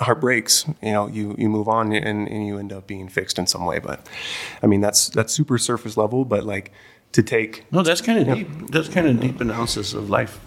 heartbreaks, 0.00 0.64
you 0.82 0.92
know, 0.92 1.06
you, 1.08 1.34
you 1.38 1.48
move 1.48 1.68
on 1.68 1.92
and, 1.92 2.26
and 2.28 2.46
you 2.46 2.58
end 2.58 2.72
up 2.72 2.86
being 2.86 3.08
fixed 3.08 3.38
in 3.38 3.46
some 3.46 3.64
way. 3.64 3.78
But 3.78 4.06
I 4.62 4.66
mean, 4.66 4.80
that's, 4.80 5.10
that's 5.10 5.32
super 5.32 5.58
surface 5.58 5.96
level, 5.96 6.24
but 6.24 6.44
like 6.44 6.72
to 7.12 7.22
take 7.22 7.64
No, 7.70 7.82
that's 7.82 8.00
kind 8.00 8.18
of 8.18 8.34
deep. 8.34 8.48
That's 8.70 8.88
kind 8.88 9.06
of 9.06 9.20
deep 9.20 9.40
analysis 9.40 9.94
of 9.94 10.10
life 10.10 10.40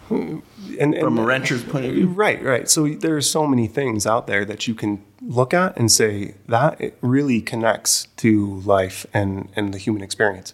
and, 0.79 0.93
and 0.93 1.03
from 1.03 1.17
a 1.19 1.23
rancher's 1.25 1.63
point 1.63 1.85
of 1.85 1.93
view. 1.93 2.07
Right, 2.07 2.41
right. 2.43 2.69
So 2.69 2.87
there 2.87 3.15
are 3.15 3.21
so 3.21 3.45
many 3.47 3.67
things 3.67 4.05
out 4.05 4.27
there 4.27 4.45
that 4.45 4.67
you 4.67 4.73
can 4.75 5.03
look 5.21 5.53
at 5.53 5.77
and 5.77 5.91
say 5.91 6.35
that 6.47 6.79
it 6.81 6.97
really 7.01 7.41
connects 7.41 8.07
to 8.17 8.59
life 8.61 9.05
and, 9.13 9.49
and 9.55 9.73
the 9.73 9.77
human 9.77 10.01
experience. 10.01 10.53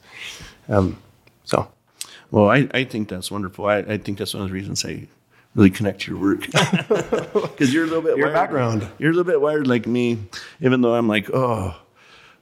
Um, 0.70 0.98
so, 1.44 1.72
Well, 2.32 2.50
I, 2.50 2.68
I 2.74 2.84
think 2.84 3.10
that's 3.10 3.32
wonderful. 3.32 3.66
I, 3.66 3.78
I 3.78 3.98
think 3.98 4.18
that's 4.18 4.34
one 4.34 4.44
of 4.44 4.50
the 4.50 4.54
reasons 4.54 4.84
I 4.86 5.08
really 5.56 5.70
connect 5.70 6.02
to 6.02 6.12
your 6.12 6.22
work 6.22 6.42
because 6.52 7.74
you're 7.74 7.86
a 7.86 7.88
little 7.88 8.02
bit 8.02 8.18
Your 8.18 8.28
wired. 8.28 8.34
background. 8.34 8.88
You're 9.00 9.12
a 9.12 9.14
little 9.14 9.32
bit 9.32 9.42
wired 9.42 9.66
like 9.68 9.88
me, 9.88 10.20
even 10.62 10.82
though 10.82 10.94
I'm 10.94 11.08
like, 11.08 11.30
oh, 11.34 11.76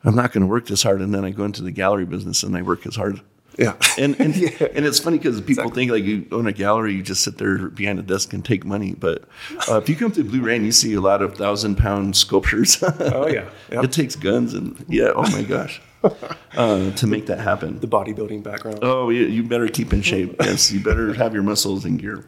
I'm 0.03 0.15
not 0.15 0.31
going 0.33 0.41
to 0.41 0.47
work 0.47 0.65
this 0.67 0.83
hard, 0.83 1.01
and 1.01 1.13
then 1.13 1.23
I 1.25 1.31
go 1.31 1.45
into 1.45 1.63
the 1.63 1.71
gallery 1.71 2.05
business 2.05 2.43
and 2.43 2.55
I 2.57 2.61
work 2.61 2.85
as 2.85 2.95
hard. 2.95 3.21
Yeah. 3.57 3.75
And 3.97 4.19
and, 4.19 4.35
and 4.35 4.85
it's 4.85 4.99
funny 4.99 5.17
because 5.17 5.39
people 5.41 5.69
think 5.69 5.89
like 5.91 6.03
you 6.03 6.27
own 6.31 6.47
a 6.47 6.51
gallery, 6.51 6.93
you 6.93 7.01
just 7.01 7.23
sit 7.23 7.37
there 7.37 7.69
behind 7.69 7.97
a 7.99 8.01
desk 8.01 8.33
and 8.33 8.43
take 8.43 8.65
money. 8.65 8.93
But 8.93 9.23
uh, 9.69 9.77
if 9.77 9.87
you 9.87 9.95
come 9.95 10.11
to 10.11 10.23
Blue 10.23 10.41
Rain, 10.41 10.65
you 10.65 10.73
see 10.73 10.93
a 10.95 11.01
lot 11.01 11.21
of 11.21 11.35
thousand 11.37 11.77
pound 11.77 12.15
sculptures. 12.17 12.83
Oh, 12.99 13.27
yeah. 13.27 13.49
Yep. 13.71 13.83
it 13.85 13.91
takes 13.91 14.15
guns 14.15 14.53
and 14.53 14.83
yeah. 14.89 15.11
Oh 15.15 15.29
my 15.31 15.43
gosh, 15.43 15.81
uh, 16.57 16.91
to 16.91 17.07
make 17.07 17.27
that 17.27 17.39
happen. 17.39 17.79
the 17.79 17.87
bodybuilding 17.87 18.43
background. 18.43 18.79
Oh, 18.81 19.09
you, 19.09 19.25
you 19.25 19.43
better 19.43 19.67
keep 19.67 19.93
in 19.93 20.01
shape. 20.01 20.35
Yes, 20.41 20.71
you 20.71 20.81
better 20.83 21.13
have 21.13 21.33
your 21.33 21.43
muscles 21.43 21.85
in 21.85 21.97
gear. 21.97 22.25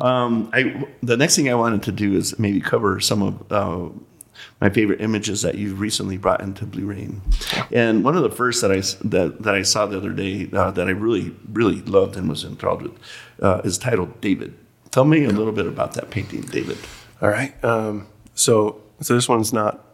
Um, 0.00 0.50
I 0.52 0.84
the 1.02 1.16
next 1.16 1.36
thing 1.36 1.48
I 1.48 1.54
wanted 1.54 1.82
to 1.84 1.92
do 1.92 2.14
is 2.14 2.38
maybe 2.38 2.60
cover 2.60 3.00
some 3.00 3.22
of 3.22 3.52
uh, 3.52 3.88
my 4.62 4.70
favorite 4.70 5.00
images 5.00 5.42
that 5.42 5.56
you've 5.56 5.80
recently 5.80 6.16
brought 6.16 6.40
into 6.40 6.64
Blue 6.64 6.86
Rain. 6.86 7.20
And 7.72 8.04
one 8.04 8.16
of 8.16 8.22
the 8.22 8.30
first 8.30 8.60
that 8.62 8.70
I 8.70 8.80
that, 9.08 9.42
that 9.42 9.54
I 9.56 9.62
saw 9.62 9.86
the 9.86 9.96
other 9.96 10.12
day 10.12 10.48
uh, 10.52 10.70
that 10.70 10.86
I 10.86 10.92
really 10.92 11.34
really 11.52 11.80
loved 11.82 12.16
and 12.16 12.28
was 12.28 12.44
enthralled 12.44 12.82
with 12.82 12.96
uh, 13.42 13.60
is 13.64 13.76
titled 13.76 14.20
David. 14.20 14.54
Tell 14.92 15.04
me 15.04 15.24
a 15.24 15.30
little 15.30 15.52
bit 15.52 15.66
about 15.66 15.94
that 15.94 16.10
painting, 16.10 16.42
David. 16.42 16.78
All 17.20 17.28
right. 17.28 17.52
Um, 17.64 18.06
so, 18.34 18.80
so 19.00 19.14
this 19.14 19.28
one's 19.28 19.52
not 19.52 19.84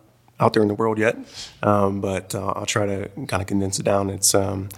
out 0.40 0.52
there 0.52 0.62
in 0.62 0.68
the 0.68 0.74
world 0.74 0.98
yet, 0.98 1.16
um, 1.62 2.00
but 2.00 2.34
uh, 2.34 2.52
I'll 2.56 2.66
try 2.66 2.84
to 2.84 3.08
kind 3.26 3.40
of 3.40 3.46
condense 3.46 3.78
it 3.78 3.84
down. 3.84 4.10
It's 4.10 4.34
um, 4.34 4.68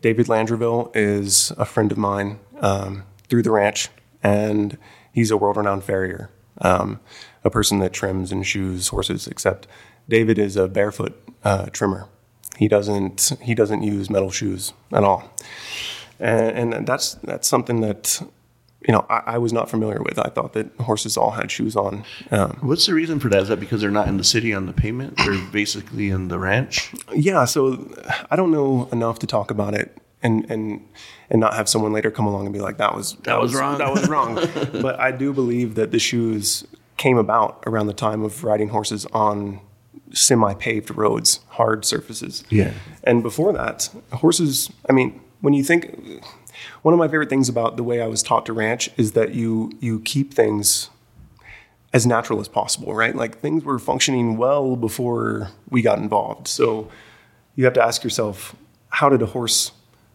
David 0.00 0.26
Landreville 0.26 0.90
is 0.94 1.52
a 1.58 1.64
friend 1.64 1.92
of 1.92 1.98
mine 1.98 2.38
um, 2.60 3.04
through 3.28 3.42
the 3.42 3.50
ranch, 3.50 3.88
and 4.22 4.78
he's 5.12 5.30
a 5.30 5.36
world-renowned 5.36 5.84
farrier, 5.84 6.30
um, 6.60 7.00
a 7.44 7.50
person 7.50 7.78
that 7.80 7.92
trims 7.92 8.32
and 8.32 8.46
shoes 8.46 8.88
horses. 8.88 9.26
Except 9.26 9.66
David 10.08 10.38
is 10.38 10.56
a 10.56 10.68
barefoot 10.68 11.20
uh, 11.44 11.66
trimmer. 11.66 12.08
He 12.58 12.68
doesn't 12.68 13.32
he 13.42 13.54
doesn't 13.54 13.82
use 13.82 14.08
metal 14.08 14.30
shoes 14.30 14.72
at 14.92 15.02
all, 15.02 15.34
and, 16.20 16.72
and 16.72 16.86
that's 16.86 17.14
that's 17.14 17.48
something 17.48 17.80
that 17.80 18.22
you 18.86 18.92
know 18.92 19.04
I, 19.10 19.22
I 19.26 19.38
was 19.38 19.52
not 19.52 19.68
familiar 19.68 20.00
with. 20.02 20.18
I 20.20 20.28
thought 20.28 20.52
that 20.52 20.70
horses 20.80 21.16
all 21.16 21.32
had 21.32 21.50
shoes 21.50 21.74
on. 21.74 22.04
Um, 22.30 22.58
What's 22.60 22.86
the 22.86 22.94
reason 22.94 23.18
for 23.18 23.28
that? 23.30 23.42
Is 23.42 23.48
that 23.48 23.58
because 23.58 23.80
they're 23.80 23.90
not 23.90 24.06
in 24.06 24.18
the 24.18 24.24
city 24.24 24.54
on 24.54 24.66
the 24.66 24.72
pavement? 24.72 25.16
They're 25.16 25.40
basically 25.50 26.10
in 26.10 26.28
the 26.28 26.38
ranch. 26.38 26.92
yeah, 27.12 27.44
so 27.44 27.92
I 28.30 28.36
don't 28.36 28.52
know 28.52 28.88
enough 28.92 29.18
to 29.20 29.26
talk 29.26 29.50
about 29.50 29.74
it. 29.74 29.98
And, 30.22 30.50
and 30.50 30.88
and 31.28 31.38
not 31.38 31.52
have 31.52 31.68
someone 31.68 31.92
later 31.92 32.10
come 32.10 32.24
along 32.24 32.46
and 32.46 32.54
be 32.54 32.58
like 32.58 32.78
that 32.78 32.94
was 32.94 33.14
that, 33.24 33.38
was 33.38 33.54
wrong." 33.54 33.76
that 33.76 33.92
was 33.92 34.08
wrong 34.08 34.36
but 34.80 34.98
I 34.98 35.12
do 35.12 35.34
believe 35.34 35.74
that 35.74 35.90
the 35.90 35.98
shoes 35.98 36.66
came 36.96 37.18
about 37.18 37.62
around 37.66 37.86
the 37.86 37.94
time 37.94 38.22
of 38.22 38.44
riding 38.44 38.68
horses 38.68 39.06
on 39.12 39.60
semi-paved 40.12 40.94
roads 40.96 41.40
hard 41.48 41.84
surfaces 41.84 42.44
Yeah. 42.50 42.72
And 43.02 43.22
before 43.22 43.52
that, 43.52 43.90
horses, 44.12 44.70
I 44.88 44.92
mean, 44.92 45.20
when 45.40 45.54
you 45.54 45.64
think 45.64 46.22
one 46.82 46.94
of 46.94 46.98
my 46.98 47.08
favorite 47.08 47.28
things 47.28 47.48
about 47.48 47.76
the 47.76 47.82
way 47.82 48.00
I 48.00 48.06
was 48.06 48.22
taught 48.22 48.46
to 48.46 48.52
ranch 48.52 48.90
is 48.96 49.12
that 49.12 49.34
you 49.34 49.72
you 49.80 50.00
keep 50.00 50.32
things 50.32 50.90
as 51.92 52.06
natural 52.06 52.40
as 52.40 52.48
possible, 52.48 52.94
right? 52.94 53.14
Like 53.14 53.38
things 53.38 53.64
were 53.64 53.78
functioning 53.78 54.36
well 54.36 54.74
before 54.74 55.50
we 55.70 55.80
got 55.80 55.98
involved. 55.98 56.48
So 56.48 56.90
you 57.54 57.64
have 57.64 57.74
to 57.74 57.82
ask 57.82 58.02
yourself, 58.02 58.56
how 58.88 59.08
did 59.08 59.22
a 59.22 59.26
horse 59.26 59.70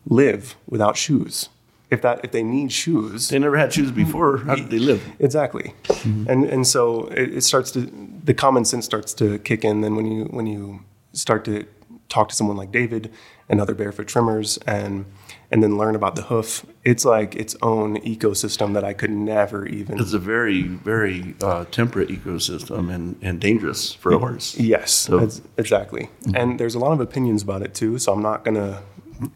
live 0.05 0.55
without 0.67 0.97
shoes? 0.97 1.47
If 1.91 2.01
that 2.01 2.19
if 2.23 2.31
they 2.31 2.43
need 2.43 2.71
shoes, 2.71 3.29
They 3.29 3.39
never 3.39 3.57
had 3.57 3.73
shoes 3.73 3.91
before. 3.91 4.37
How 4.37 4.55
did 4.55 4.69
they 4.69 4.79
live? 4.79 5.01
Exactly, 5.19 5.73
and 6.03 6.45
and 6.45 6.67
so 6.67 7.07
it, 7.07 7.37
it 7.37 7.41
starts 7.43 7.71
to 7.71 7.79
the 8.23 8.33
common 8.33 8.65
sense 8.65 8.85
starts 8.85 9.13
to 9.15 9.39
kick 9.39 9.63
in. 9.63 9.81
Then 9.81 9.95
when 9.95 10.05
you 10.05 10.25
when 10.25 10.45
you 10.45 10.81
start 11.13 11.45
to 11.45 11.65
talk 12.09 12.29
to 12.29 12.35
someone 12.35 12.57
like 12.57 12.71
David 12.71 13.11
and 13.47 13.61
other 13.61 13.73
barefoot 13.73 14.07
trimmers 14.07 14.57
and 14.67 15.05
and 15.51 15.63
then 15.63 15.77
learn 15.79 15.95
about 15.95 16.15
the 16.15 16.21
hoof, 16.23 16.63
it's 16.85 17.05
like 17.05 17.35
its 17.35 17.55
own 17.61 17.97
ecosystem 18.01 18.73
that 18.73 18.83
I 18.83 18.93
could 18.93 19.09
never 19.09 19.65
even. 19.65 19.99
It's 19.99 20.13
a 20.13 20.19
very, 20.19 20.61
very 20.61 21.35
uh, 21.41 21.65
temperate 21.71 22.09
ecosystem 22.09 22.93
and, 22.93 23.17
and 23.23 23.41
dangerous 23.41 23.91
for 23.93 24.11
a 24.13 24.19
horse. 24.19 24.55
Yes, 24.59 25.09
ex- 25.09 25.41
exactly. 25.57 26.09
And 26.35 26.59
there's 26.59 26.75
a 26.75 26.79
lot 26.79 26.91
of 26.91 26.99
opinions 26.99 27.41
about 27.41 27.63
it 27.63 27.73
too. 27.73 27.97
So 27.97 28.13
I'm 28.13 28.21
not 28.21 28.45
gonna 28.45 28.83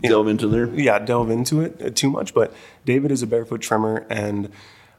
Delve 0.02 0.28
into 0.28 0.48
there. 0.48 0.68
yeah, 0.74 1.00
delve 1.00 1.30
into 1.30 1.62
it 1.62 1.82
uh, 1.82 1.90
too 1.90 2.10
much. 2.10 2.34
But 2.34 2.54
David 2.86 3.12
is 3.12 3.22
a 3.22 3.28
barefoot 3.28 3.62
trimmer, 3.62 4.06
and 4.10 4.50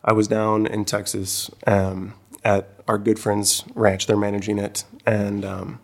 I 0.05 0.13
was 0.13 0.29
down 0.29 0.67
in 0.67 0.85
Texas 0.85 1.51
um, 1.67 2.15
at 2.45 2.69
our 2.87 2.99
good 2.99 3.19
friend's 3.19 3.65
ranch. 3.75 4.07
They're 4.07 4.17
managing 4.17 4.59
it, 4.59 4.85
and 5.07 5.45
um, 5.45 5.81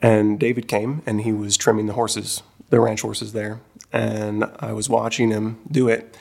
and 0.00 0.38
David 0.38 0.68
came 0.68 1.02
and 1.06 1.22
he 1.22 1.32
was 1.32 1.56
trimming 1.56 1.86
the 1.86 1.92
horses, 1.92 2.42
the 2.70 2.80
ranch 2.80 3.02
horses 3.02 3.32
there, 3.32 3.60
and 3.92 4.44
I 4.60 4.72
was 4.72 4.88
watching 4.88 5.30
him 5.30 5.58
do 5.70 5.88
it. 5.88 6.16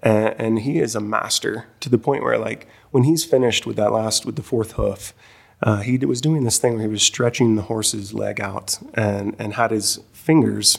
And, 0.00 0.60
he 0.60 0.78
is 0.78 0.94
a 0.94 1.00
master 1.00 1.66
to 1.80 1.88
the 1.88 1.98
point 1.98 2.22
where, 2.22 2.38
like, 2.38 2.68
when 2.92 3.02
he's 3.02 3.24
finished 3.24 3.66
with 3.66 3.76
that 3.76 3.90
last, 3.90 4.24
with 4.24 4.36
the 4.36 4.44
fourth 4.44 4.72
hoof, 4.72 5.12
uh, 5.60 5.78
he 5.78 5.98
was 5.98 6.20
doing 6.20 6.44
this 6.44 6.58
thing 6.58 6.74
where 6.74 6.82
he 6.82 6.88
was 6.88 7.02
stretching 7.02 7.56
the 7.56 7.62
horse's 7.62 8.14
leg 8.14 8.40
out 8.40 8.78
and, 8.94 9.34
and 9.40 9.54
had 9.54 9.72
his 9.72 9.98
fingers 10.12 10.78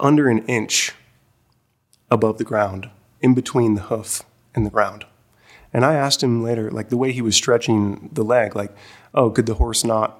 under 0.00 0.28
an 0.28 0.44
inch 0.46 0.92
above 2.10 2.38
the 2.38 2.44
ground, 2.44 2.90
in 3.20 3.34
between 3.34 3.74
the 3.74 3.82
hoof 3.82 4.22
and 4.54 4.64
the 4.64 4.70
ground. 4.70 5.04
And 5.72 5.84
I 5.84 5.94
asked 5.94 6.22
him 6.22 6.42
later, 6.42 6.70
like 6.70 6.88
the 6.88 6.96
way 6.96 7.12
he 7.12 7.22
was 7.22 7.36
stretching 7.36 8.10
the 8.12 8.22
leg, 8.22 8.56
like, 8.56 8.74
oh, 9.14 9.30
could 9.30 9.46
the 9.46 9.54
horse 9.54 9.84
not 9.84 10.18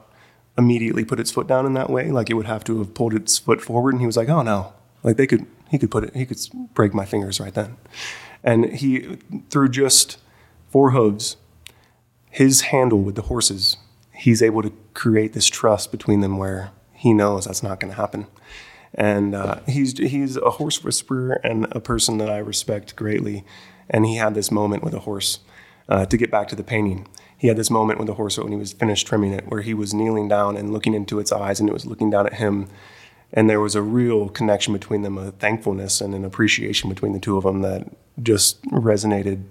immediately 0.59 1.05
put 1.05 1.21
its 1.21 1.31
foot 1.31 1.47
down 1.47 1.65
in 1.65 1.75
that 1.75 1.89
way? 1.89 2.11
Like 2.11 2.29
it 2.29 2.35
would 2.35 2.47
have 2.47 2.65
to 2.65 2.79
have 2.79 2.93
pulled 2.95 3.15
its 3.15 3.39
foot 3.39 3.63
forward. 3.63 3.95
And 3.95 4.01
he 4.01 4.07
was 4.07 4.17
like, 4.17 4.29
oh 4.29 4.43
no, 4.43 4.73
like 5.03 5.17
they 5.17 5.27
could, 5.27 5.47
he 5.71 5.79
could 5.79 5.91
put 5.91 6.05
it, 6.05 6.15
he 6.15 6.27
could 6.27 6.39
break 6.75 6.93
my 6.93 7.05
fingers 7.05 7.41
right 7.41 7.55
then. 7.55 7.77
And 8.45 8.77
he, 8.77 9.19
through 9.51 9.71
just 9.71 10.19
four 10.69 10.91
hooves, 10.91 11.37
his 12.31 12.63
handle 12.63 13.01
with 13.01 13.15
the 13.15 13.23
horses, 13.23 13.77
he's 14.13 14.43
able 14.43 14.63
to 14.63 14.73
create 14.95 15.33
this 15.33 15.47
trust 15.47 15.91
between 15.91 16.21
them 16.21 16.37
where 16.37 16.73
he 16.93 17.15
knows 17.15 17.47
that's 17.47 17.63
not 17.63 17.81
going 17.81 17.93
to 17.93 17.97
happen. 17.97 18.27
And 18.95 19.35
uh, 19.35 19.61
he's 19.67 19.99
he's 19.99 20.37
a 20.37 20.51
horse 20.51 20.83
whisperer 20.83 21.41
and 21.45 21.67
a 21.73 21.81
person 21.81 22.19
that 22.19 22.31
I 22.31 22.39
respect 22.39 22.97
greatly. 22.97 23.45
And 23.91 24.07
he 24.07 24.17
had 24.17 24.35
this 24.35 24.51
moment 24.51 24.83
with 24.83 24.95
a 24.95 25.01
horse. 25.01 25.41
Uh, 25.91 26.05
to 26.05 26.19
get 26.19 26.31
back 26.31 26.47
to 26.49 26.55
the 26.55 26.63
painting, 26.63 27.09
he 27.39 27.49
had 27.49 27.57
this 27.57 27.71
moment 27.71 27.99
with 27.99 28.09
the 28.09 28.15
horse 28.15 28.37
when 28.37 28.53
he 28.53 28.59
was 28.59 28.75
finished 28.75 29.07
trimming 29.07 29.33
it, 29.33 29.47
where 29.49 29.63
he 29.63 29.73
was 29.73 29.95
kneeling 29.95 30.29
down 30.29 30.55
and 30.55 30.71
looking 30.71 30.93
into 30.93 31.19
its 31.19 31.33
eyes, 31.33 31.61
and 31.61 31.69
it 31.69 31.73
was 31.73 31.87
looking 31.87 32.11
down 32.11 32.27
at 32.27 32.35
him. 32.35 32.69
And 33.33 33.49
there 33.49 33.61
was 33.61 33.75
a 33.75 33.81
real 33.81 34.29
connection 34.29 34.75
between 34.75 35.01
them, 35.01 35.17
a 35.17 35.31
thankfulness 35.33 36.03
and 36.03 36.15
an 36.15 36.27
appreciation 36.27 36.91
between 36.91 37.13
the 37.13 37.19
two 37.19 37.39
of 37.39 37.45
them 37.45 37.63
that 37.63 37.87
just 38.23 38.61
resonated 38.65 39.45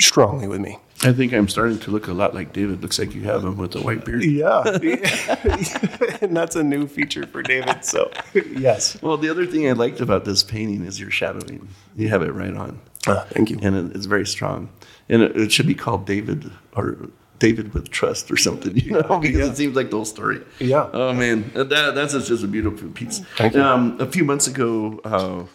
strongly 0.00 0.48
with 0.48 0.60
me. 0.60 0.78
I 1.04 1.12
think 1.12 1.32
I'm 1.32 1.48
starting 1.48 1.78
to 1.80 1.90
look 1.90 2.06
a 2.06 2.12
lot 2.12 2.32
like 2.34 2.52
David. 2.52 2.80
Looks 2.82 2.98
like 2.98 3.12
you 3.14 3.22
have 3.22 3.42
him 3.44 3.56
with 3.56 3.74
a 3.74 3.80
white 3.80 4.04
beard. 4.04 4.22
Yeah. 4.24 4.62
and 6.20 6.36
that's 6.36 6.54
a 6.54 6.62
new 6.62 6.86
feature 6.86 7.26
for 7.26 7.42
David. 7.42 7.84
So, 7.84 8.10
yes. 8.34 9.00
Well, 9.02 9.16
the 9.16 9.28
other 9.28 9.44
thing 9.46 9.68
I 9.68 9.72
liked 9.72 10.00
about 10.00 10.24
this 10.24 10.42
painting 10.44 10.84
is 10.84 11.00
your 11.00 11.10
shadowing. 11.10 11.68
You 11.96 12.08
have 12.08 12.22
it 12.22 12.30
right 12.32 12.54
on, 12.54 12.80
Uh, 13.06 13.24
thank 13.30 13.50
you. 13.50 13.58
and 13.62 13.74
it, 13.74 13.96
it's 13.96 14.06
very 14.06 14.26
strong. 14.26 14.68
And 15.08 15.22
it, 15.22 15.36
it 15.36 15.52
should 15.52 15.66
be 15.66 15.74
called 15.74 16.06
David 16.06 16.50
or 16.76 17.08
David 17.40 17.74
with 17.74 17.90
trust 17.90 18.30
or 18.30 18.36
something, 18.36 18.76
you 18.76 18.92
know, 18.92 19.18
because 19.18 19.38
Yeah. 19.40 19.46
it 19.46 19.56
seems 19.56 19.74
like 19.74 19.90
the 19.90 19.96
whole 19.96 20.04
story. 20.04 20.40
Yeah. 20.60 20.88
Oh 20.92 21.12
man, 21.12 21.50
that 21.54 21.68
that's 21.96 22.12
just 22.12 22.44
a 22.44 22.46
beautiful 22.46 22.88
piece. 22.90 23.18
Thank 23.36 23.54
you. 23.54 23.60
Um, 23.62 23.96
a 24.00 24.06
few 24.06 24.24
months 24.24 24.46
ago, 24.46 25.00
uh, 25.04 25.46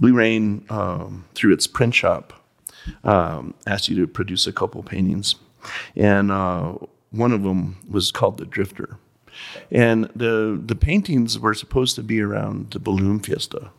Blue 0.00 0.14
Rain, 0.14 0.64
um, 0.70 1.26
through 1.34 1.52
its 1.52 1.66
print 1.66 1.94
shop, 1.94 2.32
um, 3.04 3.54
asked 3.66 3.88
you 3.88 3.96
to 3.96 4.06
produce 4.06 4.46
a 4.46 4.52
couple 4.52 4.82
paintings, 4.82 5.34
and 5.94 6.30
uh, 6.30 6.74
one 7.10 7.32
of 7.32 7.42
them 7.42 7.76
was 7.88 8.10
called 8.10 8.38
the 8.38 8.46
Drifter, 8.46 8.98
and 9.70 10.04
the 10.14 10.60
the 10.64 10.76
paintings 10.76 11.38
were 11.38 11.54
supposed 11.54 11.96
to 11.96 12.02
be 12.02 12.20
around 12.20 12.70
the 12.70 12.78
balloon 12.78 13.20
fiesta. 13.20 13.70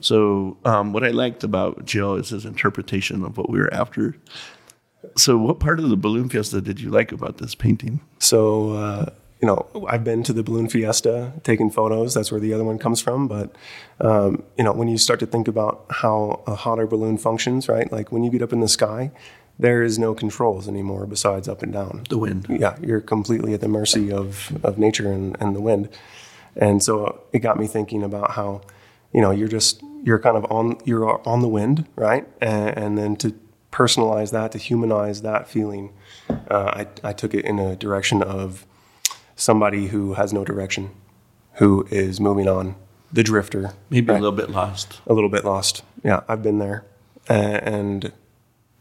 So 0.00 0.56
um, 0.64 0.92
what 0.92 1.04
I 1.04 1.10
liked 1.10 1.44
about 1.44 1.84
Jill 1.84 2.16
is 2.16 2.30
his 2.30 2.44
interpretation 2.44 3.24
of 3.24 3.36
what 3.36 3.48
we 3.48 3.58
were 3.58 3.72
after. 3.72 4.16
So 5.16 5.38
what 5.38 5.60
part 5.60 5.78
of 5.78 5.88
the 5.88 5.96
balloon 5.96 6.28
fiesta 6.28 6.60
did 6.60 6.80
you 6.80 6.90
like 6.90 7.12
about 7.12 7.38
this 7.38 7.54
painting? 7.54 8.00
So, 8.18 8.72
uh, 8.72 9.10
you 9.40 9.46
know, 9.46 9.86
I've 9.88 10.02
been 10.02 10.22
to 10.24 10.32
the 10.32 10.42
Balloon 10.42 10.68
Fiesta, 10.68 11.32
taking 11.42 11.70
photos. 11.70 12.14
That's 12.14 12.32
where 12.32 12.40
the 12.40 12.54
other 12.54 12.64
one 12.64 12.78
comes 12.78 13.02
from. 13.02 13.28
But, 13.28 13.54
um, 14.00 14.42
you 14.56 14.64
know, 14.64 14.72
when 14.72 14.88
you 14.88 14.96
start 14.96 15.20
to 15.20 15.26
think 15.26 15.46
about 15.46 15.84
how 15.90 16.42
a 16.46 16.54
hot 16.54 16.78
air 16.78 16.86
balloon 16.86 17.18
functions, 17.18 17.68
right? 17.68 17.90
Like 17.92 18.10
when 18.10 18.24
you 18.24 18.30
get 18.30 18.40
up 18.40 18.52
in 18.52 18.60
the 18.60 18.68
sky, 18.68 19.10
there 19.58 19.82
is 19.82 19.98
no 19.98 20.14
controls 20.14 20.68
anymore 20.68 21.06
besides 21.06 21.48
up 21.48 21.62
and 21.62 21.72
down. 21.72 22.04
The 22.08 22.18
wind. 22.18 22.46
Yeah, 22.48 22.76
you're 22.80 23.00
completely 23.00 23.52
at 23.52 23.60
the 23.60 23.68
mercy 23.68 24.10
of, 24.10 24.52
of 24.64 24.78
nature 24.78 25.10
and, 25.12 25.36
and 25.40 25.54
the 25.54 25.60
wind. 25.60 25.90
And 26.56 26.82
so 26.82 27.20
it 27.32 27.40
got 27.40 27.58
me 27.58 27.66
thinking 27.66 28.02
about 28.02 28.32
how, 28.32 28.62
you 29.12 29.20
know, 29.20 29.30
you're 29.30 29.48
just, 29.48 29.82
you're 30.02 30.18
kind 30.18 30.36
of 30.36 30.50
on, 30.50 30.78
you're 30.84 31.26
on 31.28 31.40
the 31.40 31.48
wind, 31.48 31.86
right? 31.96 32.26
And, 32.40 32.76
and 32.76 32.98
then 32.98 33.16
to 33.16 33.34
personalize 33.70 34.32
that, 34.32 34.52
to 34.52 34.58
humanize 34.58 35.20
that 35.22 35.48
feeling, 35.48 35.92
uh, 36.50 36.84
I, 36.84 36.86
I 37.04 37.12
took 37.12 37.34
it 37.34 37.44
in 37.44 37.58
a 37.58 37.76
direction 37.76 38.22
of 38.22 38.66
somebody 39.36 39.86
who 39.88 40.14
has 40.14 40.32
no 40.32 40.44
direction, 40.44 40.90
who 41.54 41.86
is 41.90 42.18
moving 42.20 42.48
on, 42.48 42.74
the 43.12 43.22
drifter, 43.22 43.72
Maybe 43.90 44.08
right? 44.08 44.18
a 44.18 44.20
little 44.22 44.36
bit 44.36 44.50
lost. 44.50 45.00
a 45.06 45.12
little 45.14 45.30
bit 45.30 45.44
lost. 45.44 45.82
Yeah, 46.02 46.22
I've 46.28 46.42
been 46.42 46.58
there, 46.58 46.84
and 47.28 48.12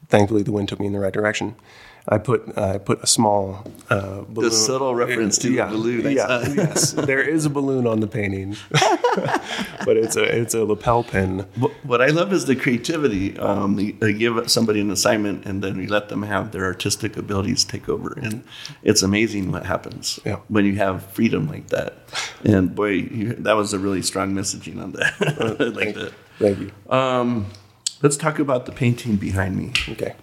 thankfully 0.09 0.41
the 0.43 0.51
wind 0.51 0.69
took 0.69 0.79
me 0.79 0.87
in 0.87 0.93
the 0.93 0.99
right 0.99 1.13
direction. 1.13 1.55
I 2.07 2.19
put 2.19 2.55
I 2.57 2.77
put 2.77 3.01
a 3.03 3.07
small 3.07 3.65
uh, 3.89 4.21
balloon. 4.29 4.49
The 4.49 4.51
subtle 4.55 4.93
reference 4.93 5.39
to 5.39 5.49
the 5.49 5.63
balloon, 5.63 6.11
Yeah, 6.11 6.47
yes, 6.53 6.91
there 6.91 7.21
is 7.21 7.45
a 7.45 7.49
balloon 7.49 7.87
on 7.87 7.99
the 7.99 8.07
painting, 8.07 8.55
but 9.85 9.97
it's 9.97 10.15
a 10.15 10.23
it's 10.23 10.53
a 10.53 10.63
lapel 10.63 11.03
pin. 11.03 11.39
What, 11.83 12.01
I 12.01 12.07
love 12.07 12.31
is 12.31 12.45
the 12.45 12.55
creativity. 12.55 13.37
Um, 13.39 13.79
you, 13.79 13.97
you 14.01 14.13
give 14.13 14.51
somebody 14.51 14.81
an 14.81 14.91
assignment 14.91 15.45
and 15.45 15.63
then 15.63 15.81
you 15.81 15.87
let 15.87 16.09
them 16.09 16.21
have 16.23 16.51
their 16.51 16.65
artistic 16.65 17.17
abilities 17.17 17.63
take 17.63 17.89
over, 17.89 18.13
and 18.21 18.43
it's 18.83 19.01
amazing 19.01 19.51
what 19.51 19.65
happens 19.65 20.19
Yeah. 20.23 20.37
when 20.47 20.65
you 20.65 20.75
have 20.75 21.05
freedom 21.07 21.47
like 21.47 21.69
that. 21.69 21.93
And 22.43 22.75
boy, 22.75 22.89
you, 22.89 23.33
that 23.33 23.53
was 23.55 23.73
a 23.73 23.79
really 23.79 24.03
strong 24.03 24.33
messaging 24.35 24.81
on 24.81 24.91
that. 24.91 25.13
I 25.59 25.63
like 25.63 25.95
that. 25.95 26.13
Thank 26.37 26.59
you. 26.59 26.71
Um, 26.95 27.47
let's 28.03 28.15
talk 28.17 28.37
about 28.37 28.67
the 28.67 28.71
painting 28.71 29.15
behind 29.15 29.55
me, 29.57 29.73
Okay. 29.89 30.13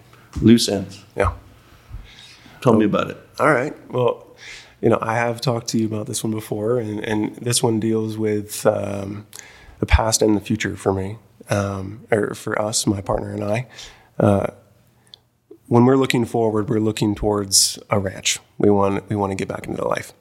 loose 0.41 0.69
ends. 0.69 1.03
Yeah. 1.15 1.33
Tell 2.63 2.73
me 2.73 2.85
about 2.85 3.09
it. 3.09 3.17
All 3.39 3.51
right. 3.51 3.75
Well, 3.91 4.35
you 4.81 4.89
know, 4.89 4.97
I 5.01 5.15
have 5.15 5.41
talked 5.41 5.67
to 5.69 5.77
you 5.77 5.85
about 5.85 6.07
this 6.07 6.23
one 6.23 6.31
before, 6.31 6.79
and, 6.79 7.01
and 7.01 7.35
this 7.35 7.61
one 7.61 7.79
deals 7.81 8.17
with 8.17 8.65
um, 8.65 9.27
the 9.79 9.85
past 9.85 10.21
and 10.21 10.35
the 10.35 10.41
future 10.41 10.77
for 10.77 10.93
me, 10.93 11.17
um, 11.49 12.05
or 12.09 12.33
for 12.33 12.59
us, 12.61 12.87
my 12.87 13.01
partner 13.01 13.33
and 13.33 13.43
I. 13.43 13.67
Uh, 14.17 14.47
when 15.67 15.85
we're 15.85 15.97
looking 15.97 16.23
forward, 16.23 16.69
we're 16.69 16.79
looking 16.79 17.15
towards 17.15 17.79
a 17.89 17.99
ranch. 17.99 18.39
We 18.57 18.69
want 18.69 19.09
we 19.09 19.15
want 19.17 19.31
to 19.31 19.35
get 19.35 19.49
back 19.49 19.67
into 19.67 19.85
life. 19.85 20.13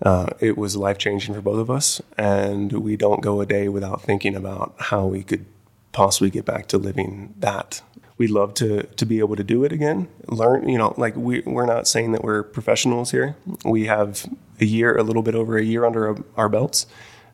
Uh, 0.00 0.28
it 0.40 0.56
was 0.56 0.76
life 0.76 0.96
changing 0.96 1.34
for 1.34 1.42
both 1.42 1.58
of 1.58 1.70
us, 1.70 2.00
and 2.16 2.72
we 2.72 2.96
don't 2.96 3.20
go 3.20 3.42
a 3.42 3.46
day 3.46 3.68
without 3.68 4.00
thinking 4.00 4.34
about 4.34 4.74
how 4.78 5.06
we 5.06 5.22
could 5.22 5.44
possibly 5.92 6.30
get 6.30 6.46
back 6.46 6.68
to 6.68 6.78
living 6.78 7.34
that. 7.38 7.82
We'd 8.18 8.30
love 8.30 8.54
to 8.54 8.82
to 8.84 9.06
be 9.06 9.18
able 9.18 9.36
to 9.36 9.44
do 9.44 9.64
it 9.64 9.72
again. 9.72 10.08
Learn, 10.28 10.68
you 10.68 10.78
know, 10.78 10.94
like 10.96 11.14
we 11.16 11.40
we're 11.40 11.66
not 11.66 11.86
saying 11.86 12.12
that 12.12 12.22
we're 12.24 12.42
professionals 12.42 13.10
here. 13.10 13.36
We 13.64 13.86
have 13.86 14.26
a 14.60 14.64
year, 14.64 14.96
a 14.96 15.02
little 15.02 15.22
bit 15.22 15.34
over 15.34 15.58
a 15.58 15.62
year 15.62 15.84
under 15.84 16.08
our, 16.08 16.16
our 16.36 16.48
belts, 16.48 16.86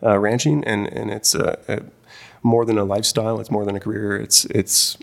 uh, 0.02 0.18
ranching, 0.18 0.64
and 0.64 0.86
and 0.88 1.10
it's 1.10 1.34
a, 1.34 1.58
a 1.68 1.82
more 2.42 2.64
than 2.64 2.78
a 2.78 2.84
lifestyle. 2.84 3.40
It's 3.40 3.50
more 3.50 3.64
than 3.64 3.76
a 3.76 3.80
career. 3.80 4.16
It's 4.16 4.44
it's 4.46 4.98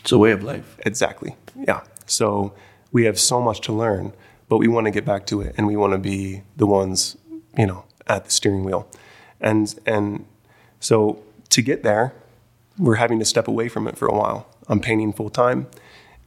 It's 0.00 0.12
a 0.12 0.18
way 0.18 0.32
of 0.32 0.42
life. 0.42 0.76
Exactly. 0.86 1.36
Yeah. 1.54 1.82
So 2.06 2.52
we 2.90 3.04
have 3.04 3.18
so 3.18 3.40
much 3.40 3.60
to 3.62 3.72
learn, 3.72 4.12
but 4.48 4.58
we 4.58 4.68
want 4.68 4.86
to 4.86 4.90
get 4.90 5.04
back 5.04 5.26
to 5.26 5.40
it 5.42 5.54
and 5.58 5.66
we 5.66 5.76
want 5.76 5.92
to 5.92 5.98
be 5.98 6.42
the 6.56 6.66
ones, 6.66 7.16
you 7.56 7.66
know, 7.66 7.84
at 8.06 8.24
the 8.24 8.30
steering 8.30 8.64
wheel. 8.64 8.88
And 9.40 9.74
and 9.86 10.24
so 10.80 11.18
to 11.50 11.62
get 11.62 11.82
there, 11.82 12.12
we're 12.78 12.96
having 12.96 13.18
to 13.18 13.24
step 13.24 13.46
away 13.48 13.68
from 13.68 13.86
it 13.86 13.96
for 13.98 14.08
a 14.08 14.14
while. 14.14 14.46
I'm 14.68 14.80
painting 14.80 15.12
full 15.12 15.30
time. 15.30 15.66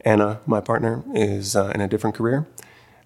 Anna, 0.02 0.40
my 0.46 0.60
partner, 0.60 1.02
is 1.14 1.56
uh, 1.56 1.72
in 1.74 1.80
a 1.80 1.88
different 1.88 2.14
career. 2.16 2.46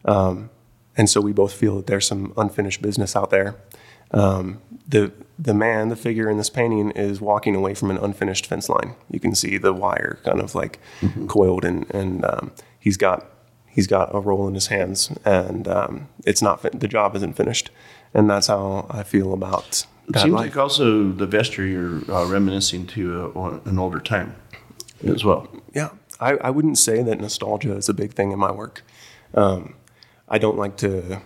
Um, 0.05 0.51
and 0.97 1.09
so 1.09 1.21
we 1.21 1.33
both 1.33 1.53
feel 1.53 1.77
that 1.77 1.87
there's 1.87 2.07
some 2.07 2.33
unfinished 2.37 2.83
business 2.83 3.17
out 3.17 3.31
there. 3.31 3.57
Um, 4.13 4.61
the 4.89 5.13
the 5.39 5.55
man, 5.55 5.89
the 5.89 5.97
figure 5.97 6.29
in 6.29 6.37
this 6.37 6.51
painting, 6.51 6.91
is 6.91 7.21
walking 7.21 7.55
away 7.55 7.75
from 7.75 7.91
an 7.91 7.97
unfinished 7.99 8.47
fence 8.47 8.69
line. 8.69 8.95
You 9.11 9.21
can 9.21 9.35
see 9.35 9.57
the 9.57 9.73
wire 9.73 10.19
kind 10.25 10.41
of 10.41 10.55
like 10.55 10.81
coiled, 11.29 11.65
and 11.65 11.89
and 11.95 12.25
um, 12.25 12.51
he's 12.79 12.97
got 12.97 13.25
he's 13.69 13.87
got 13.87 14.13
a 14.15 14.19
roll 14.19 14.49
in 14.49 14.55
his 14.55 14.67
hands, 14.67 15.11
and 15.25 15.69
um, 15.69 16.09
it's 16.27 16.43
not 16.43 16.63
the 16.79 16.89
job 16.89 17.15
isn't 17.17 17.35
finished, 17.37 17.71
and 18.13 18.29
that's 18.29 18.49
how 18.49 18.87
I 18.91 19.05
feel 19.05 19.33
about 19.33 19.87
It 20.09 20.19
seems 20.19 20.33
life. 20.35 20.47
like 20.47 20.57
also 20.57 21.13
the 21.13 21.27
vestry 21.27 21.71
you're 21.73 22.03
uh, 22.13 22.27
reminiscing 22.27 22.87
to 22.89 23.33
uh, 23.37 23.61
an 23.65 23.79
older 23.79 24.01
time 24.01 24.35
as 25.07 25.25
well. 25.25 25.49
Yeah, 25.75 25.91
I, 26.21 26.33
I 26.37 26.51
wouldn't 26.51 26.79
say 26.79 27.03
that 27.03 27.21
nostalgia 27.21 27.75
is 27.77 27.89
a 27.89 27.95
big 27.95 28.13
thing 28.15 28.33
in 28.33 28.39
my 28.39 28.51
work. 28.53 28.83
Um, 29.35 29.75
I 30.29 30.39
don't 30.39 30.59
like 30.59 30.77
to. 30.79 31.21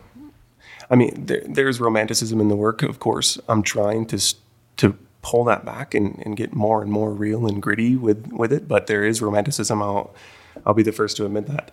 I 0.91 0.97
mean, 0.97 1.27
there, 1.27 1.43
there's 1.47 1.81
romanticism 1.81 2.41
in 2.41 2.49
the 2.49 2.57
work, 2.57 2.83
of 2.83 2.99
course. 3.01 3.39
I'm 3.49 3.63
trying 3.63 4.07
to 4.07 4.35
to 4.77 4.97
pull 5.23 5.45
that 5.45 5.65
back 5.65 5.95
and, 5.95 6.21
and 6.27 6.37
get 6.37 6.55
more 6.55 6.83
and 6.83 6.91
more 6.93 7.11
real 7.13 7.47
and 7.47 7.63
gritty 7.63 7.97
with, 7.97 8.27
with 8.33 8.53
it. 8.53 8.69
But 8.69 8.87
there 8.89 9.05
is 9.05 9.23
romanticism. 9.23 9.83
I'll 9.83 10.15
I'll 10.67 10.75
be 10.75 10.83
the 10.83 10.93
first 10.93 11.17
to 11.17 11.25
admit 11.27 11.47
that. 11.47 11.71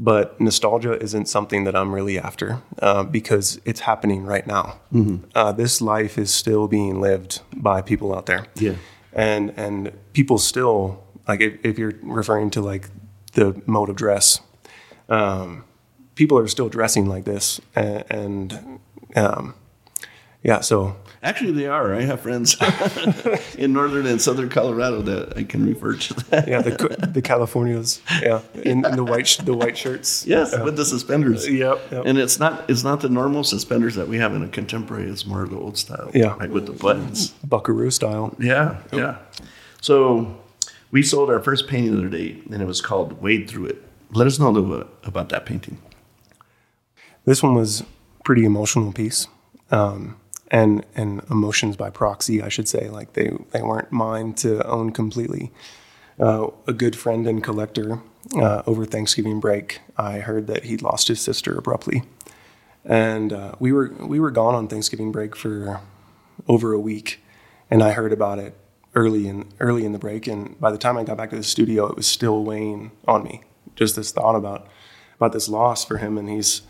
But 0.00 0.40
nostalgia 0.40 0.96
isn't 1.02 1.26
something 1.26 1.64
that 1.64 1.74
I'm 1.74 1.92
really 1.92 2.20
after 2.20 2.62
uh, 2.80 3.02
because 3.02 3.60
it's 3.64 3.80
happening 3.80 4.24
right 4.24 4.46
now. 4.46 4.78
Uh, 5.34 5.50
this 5.50 5.80
life 5.80 6.16
is 6.16 6.32
still 6.32 6.68
being 6.68 7.00
lived 7.00 7.40
by 7.56 7.82
people 7.82 8.14
out 8.14 8.26
there 8.26 8.46
Yeah. 8.54 8.74
and 9.12 9.52
and 9.56 9.90
people 10.12 10.38
still 10.38 11.02
like 11.28 11.40
if, 11.40 11.64
if 11.64 11.78
you're 11.78 11.92
referring 12.02 12.50
to 12.50 12.60
like 12.60 12.88
the 13.34 13.60
mode 13.66 13.88
of 13.90 13.96
dress 13.96 14.40
um, 15.08 15.64
people 16.14 16.38
are 16.38 16.48
still 16.48 16.68
dressing 16.68 17.06
like 17.06 17.24
this 17.24 17.60
and, 17.76 18.04
and 18.10 18.80
um, 19.16 19.54
yeah 20.42 20.60
so 20.60 20.96
Actually, 21.20 21.50
they 21.50 21.66
are. 21.66 21.92
I 21.96 22.02
have 22.02 22.20
friends 22.20 22.56
in 23.58 23.72
northern 23.72 24.06
and 24.06 24.22
southern 24.22 24.48
Colorado 24.48 25.02
that 25.02 25.36
I 25.36 25.42
can 25.42 25.66
refer 25.66 25.96
to 25.96 26.14
that. 26.30 26.46
yeah 26.46 26.62
the 26.62 27.10
the 27.12 27.20
Californias 27.20 28.00
yeah 28.22 28.40
in, 28.54 28.86
in 28.86 28.94
the 28.94 29.02
white 29.02 29.36
the 29.42 29.52
white 29.52 29.76
shirts 29.76 30.24
Yes, 30.26 30.56
with 30.62 30.76
the 30.76 30.84
suspenders. 30.84 31.48
Yep, 31.48 31.90
yep. 31.90 32.02
And 32.06 32.18
it's 32.18 32.38
not 32.38 32.70
it's 32.70 32.84
not 32.84 33.00
the 33.00 33.08
normal 33.08 33.42
suspenders 33.42 33.96
that 33.96 34.06
we 34.06 34.18
have 34.18 34.32
in 34.36 34.44
a 34.44 34.48
contemporary. 34.48 35.10
It's 35.10 35.26
more 35.26 35.42
of 35.42 35.50
the 35.50 35.56
old 35.58 35.76
style. 35.76 36.12
Yeah. 36.14 36.36
Right 36.38 36.50
with 36.50 36.66
the 36.66 36.72
buttons. 36.72 37.30
Buckaroo 37.42 37.90
style 37.90 38.36
Yeah, 38.38 38.78
yeah. 38.92 39.16
So 39.80 40.38
we 40.90 41.02
sold 41.02 41.30
our 41.30 41.40
first 41.40 41.68
painting 41.68 41.92
the 41.92 41.98
other 41.98 42.08
day, 42.08 42.38
and 42.50 42.62
it 42.62 42.66
was 42.66 42.80
called 42.80 43.20
"Wade 43.20 43.48
Through 43.48 43.66
It." 43.66 43.82
Let 44.12 44.26
us 44.26 44.38
know 44.38 44.48
a 44.48 44.50
little 44.50 44.78
bit 44.78 44.86
about 45.04 45.28
that 45.30 45.46
painting. 45.46 45.80
This 47.24 47.42
one 47.42 47.54
was 47.54 47.84
pretty 48.24 48.44
emotional 48.44 48.92
piece, 48.92 49.26
um, 49.70 50.18
and 50.50 50.84
and 50.94 51.22
emotions 51.30 51.76
by 51.76 51.90
proxy, 51.90 52.42
I 52.42 52.48
should 52.48 52.68
say. 52.68 52.88
Like 52.88 53.12
they 53.12 53.32
they 53.50 53.62
weren't 53.62 53.92
mine 53.92 54.34
to 54.34 54.66
own 54.66 54.92
completely. 54.92 55.52
Uh, 56.18 56.48
a 56.66 56.72
good 56.72 56.96
friend 56.96 57.28
and 57.28 57.44
collector 57.44 58.00
uh, 58.34 58.62
over 58.66 58.84
Thanksgiving 58.84 59.38
break, 59.38 59.80
I 59.96 60.18
heard 60.18 60.48
that 60.48 60.64
he'd 60.64 60.82
lost 60.82 61.06
his 61.06 61.20
sister 61.20 61.56
abruptly, 61.56 62.02
and 62.84 63.32
uh, 63.32 63.54
we 63.60 63.72
were 63.72 63.92
we 64.00 64.18
were 64.18 64.30
gone 64.30 64.54
on 64.54 64.68
Thanksgiving 64.68 65.12
break 65.12 65.36
for 65.36 65.80
over 66.48 66.72
a 66.72 66.80
week, 66.80 67.20
and 67.70 67.82
I 67.82 67.92
heard 67.92 68.12
about 68.12 68.38
it 68.38 68.54
early 68.94 69.28
in 69.28 69.46
early 69.60 69.84
in 69.84 69.92
the 69.92 69.98
break. 69.98 70.26
And 70.26 70.58
by 70.60 70.70
the 70.70 70.78
time 70.78 70.96
I 70.96 71.04
got 71.04 71.16
back 71.16 71.30
to 71.30 71.36
the 71.36 71.42
studio, 71.42 71.86
it 71.86 71.96
was 71.96 72.06
still 72.06 72.44
weighing 72.44 72.92
on 73.06 73.24
me. 73.24 73.42
Just 73.76 73.96
this 73.96 74.12
thought 74.12 74.34
about 74.34 74.66
about 75.16 75.32
this 75.32 75.48
loss 75.48 75.84
for 75.84 75.98
him, 75.98 76.18
and 76.18 76.28
he's 76.28 76.62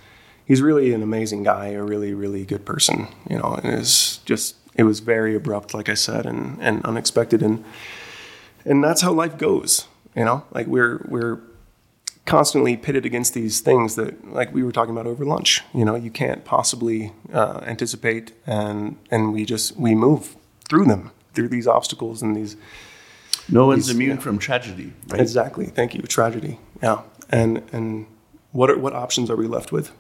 he's 0.45 0.63
really 0.63 0.93
an 0.93 1.03
amazing 1.03 1.43
guy, 1.43 1.69
a 1.69 1.83
really 1.83 2.15
really 2.15 2.45
good 2.45 2.65
person, 2.65 3.09
you 3.29 3.39
know. 3.39 3.59
And 3.63 3.73
it's 3.75 4.19
just 4.19 4.57
it 4.75 4.85
was 4.85 5.01
very 5.01 5.35
abrupt, 5.35 5.75
like 5.75 5.89
I 5.89 5.95
said, 5.95 6.27
and 6.27 6.59
and 6.61 6.85
unexpected, 6.85 7.43
and 7.43 7.65
and 8.65 8.83
that's 8.83 9.03
how 9.03 9.13
life 9.13 9.39
goes, 9.39 9.87
you 10.15 10.25
know. 10.25 10.45
Like 10.53 10.67
we're 10.67 11.05
we're 11.09 11.41
constantly 12.29 12.77
pitted 12.77 13.07
against 13.07 13.33
these 13.33 13.61
things 13.61 13.97
that 13.97 14.33
like 14.35 14.53
we 14.53 14.63
were 14.63 14.71
talking 14.71 14.95
about 14.95 15.07
over 15.07 15.25
lunch 15.25 15.63
you 15.73 15.83
know 15.83 15.95
you 15.95 16.11
can't 16.11 16.45
possibly 16.45 17.11
uh, 17.33 17.61
anticipate 17.65 18.33
and 18.47 18.99
and 19.11 19.33
we 19.33 19.47
just 19.47 19.75
we 19.79 19.95
move 19.95 20.37
through 20.69 20.85
them 20.85 21.11
through 21.39 21.49
these 21.49 21.69
obstacles 21.69 22.21
and 22.21 22.35
these 22.35 22.57
No 23.49 23.67
one's 23.69 23.87
He's- 23.87 23.95
immune 23.95 24.17
yeah. 24.17 24.23
from 24.23 24.39
tragedy, 24.39 24.93
right? 25.09 25.21
Exactly. 25.21 25.67
Thank 25.67 25.95
you. 25.95 26.03
Tragedy. 26.03 26.59
Yeah. 26.83 27.03
And 27.31 27.63
and 27.73 28.07
what 28.51 28.71
are, 28.71 28.79
what 28.79 28.93
options 28.93 29.31
are 29.31 29.37
we 29.37 29.47
left 29.47 29.71
with? 29.71 29.93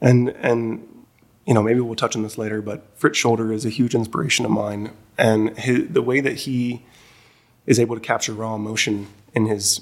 And 0.00 0.30
and 0.30 0.60
you 1.46 1.54
know 1.54 1.62
maybe 1.62 1.78
we'll 1.80 1.94
touch 1.94 2.16
on 2.16 2.22
this 2.24 2.36
later, 2.38 2.60
but 2.60 2.78
Fritz 2.96 3.22
Scholder 3.22 3.52
is 3.54 3.64
a 3.64 3.68
huge 3.70 3.94
inspiration 3.94 4.44
of 4.44 4.50
mine, 4.50 4.90
and 5.16 5.56
his, 5.58 5.88
the 5.88 6.02
way 6.02 6.20
that 6.20 6.36
he 6.44 6.82
is 7.66 7.78
able 7.78 7.94
to 7.94 8.00
capture 8.00 8.32
raw 8.32 8.54
emotion 8.56 9.06
in 9.34 9.46
his 9.46 9.80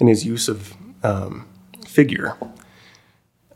in 0.00 0.06
his 0.06 0.24
use 0.24 0.48
of 0.48 0.74
um, 1.02 1.46
figure, 1.86 2.36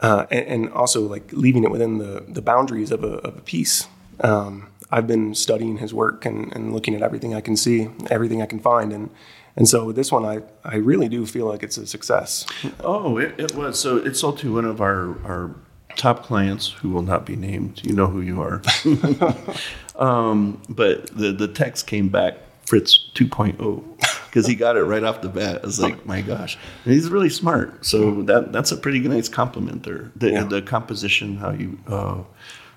uh, 0.01 0.27
and, 0.31 0.47
and 0.47 0.71
also 0.73 1.01
like 1.15 1.33
leaving 1.33 1.65
it 1.65 1.71
within 1.71 1.99
the 1.99 2.25
the 2.29 2.43
boundaries 2.43 2.91
of 2.91 3.03
a 3.05 3.15
of 3.29 3.37
a 3.39 3.41
piece. 3.41 3.87
Um, 4.21 4.69
I've 4.91 5.07
been 5.07 5.35
studying 5.35 5.79
his 5.79 5.93
work 5.93 6.25
and, 6.25 6.53
and 6.55 6.73
looking 6.73 6.95
at 6.95 7.03
everything 7.03 7.35
I 7.35 7.41
can 7.41 7.57
see, 7.57 7.89
everything 8.11 8.41
I 8.43 8.47
can 8.47 8.59
find, 8.59 8.93
and 8.93 9.11
and 9.57 9.69
so 9.69 9.87
with 9.87 9.97
this 9.97 10.13
one, 10.13 10.25
I, 10.25 10.41
I 10.65 10.77
really 10.77 11.09
do 11.09 11.27
feel 11.27 11.47
like 11.47 11.65
it's 11.65 11.77
a 11.79 11.87
success. 11.87 12.47
Oh, 12.79 13.19
it, 13.19 13.35
it 13.41 13.57
was. 13.57 13.81
So 13.81 13.97
it 13.97 14.15
sold 14.15 14.39
to 14.39 14.55
one 14.55 14.65
of 14.65 14.81
our, 14.81 15.19
our 15.27 15.53
top 15.97 16.23
clients 16.23 16.69
who 16.71 16.91
will 16.91 17.03
not 17.03 17.27
be 17.27 17.35
named. 17.35 17.81
You 17.85 17.93
know 17.93 18.07
who 18.07 18.21
you 18.21 18.41
are. 18.41 18.63
um, 19.97 20.63
but 20.69 21.07
the, 21.17 21.33
the 21.33 21.49
text 21.49 21.89
came 21.89 22.09
back 22.09 22.37
Fritz 22.67 23.11
2.0 23.15 23.83
because 24.27 24.47
he 24.47 24.55
got 24.55 24.77
it 24.77 24.85
right 24.85 25.03
off 25.03 25.23
the 25.23 25.29
bat. 25.29 25.61
I 25.63 25.67
was 25.67 25.81
like, 25.81 26.07
my 26.07 26.21
gosh. 26.21 26.57
And 26.85 26.95
he's 26.95 27.09
really 27.09 27.31
smart. 27.31 27.85
So 27.85 28.23
that 28.23 28.53
that's 28.53 28.71
a 28.71 28.77
pretty 28.77 29.01
nice 29.01 29.29
compliment 29.29 29.83
there. 29.83 30.13
The, 30.17 30.31
Yeah. 30.31 30.45
the 30.45 30.63
composition, 30.63 31.37
how 31.39 31.51
you. 31.51 31.79
Uh, 31.89 32.19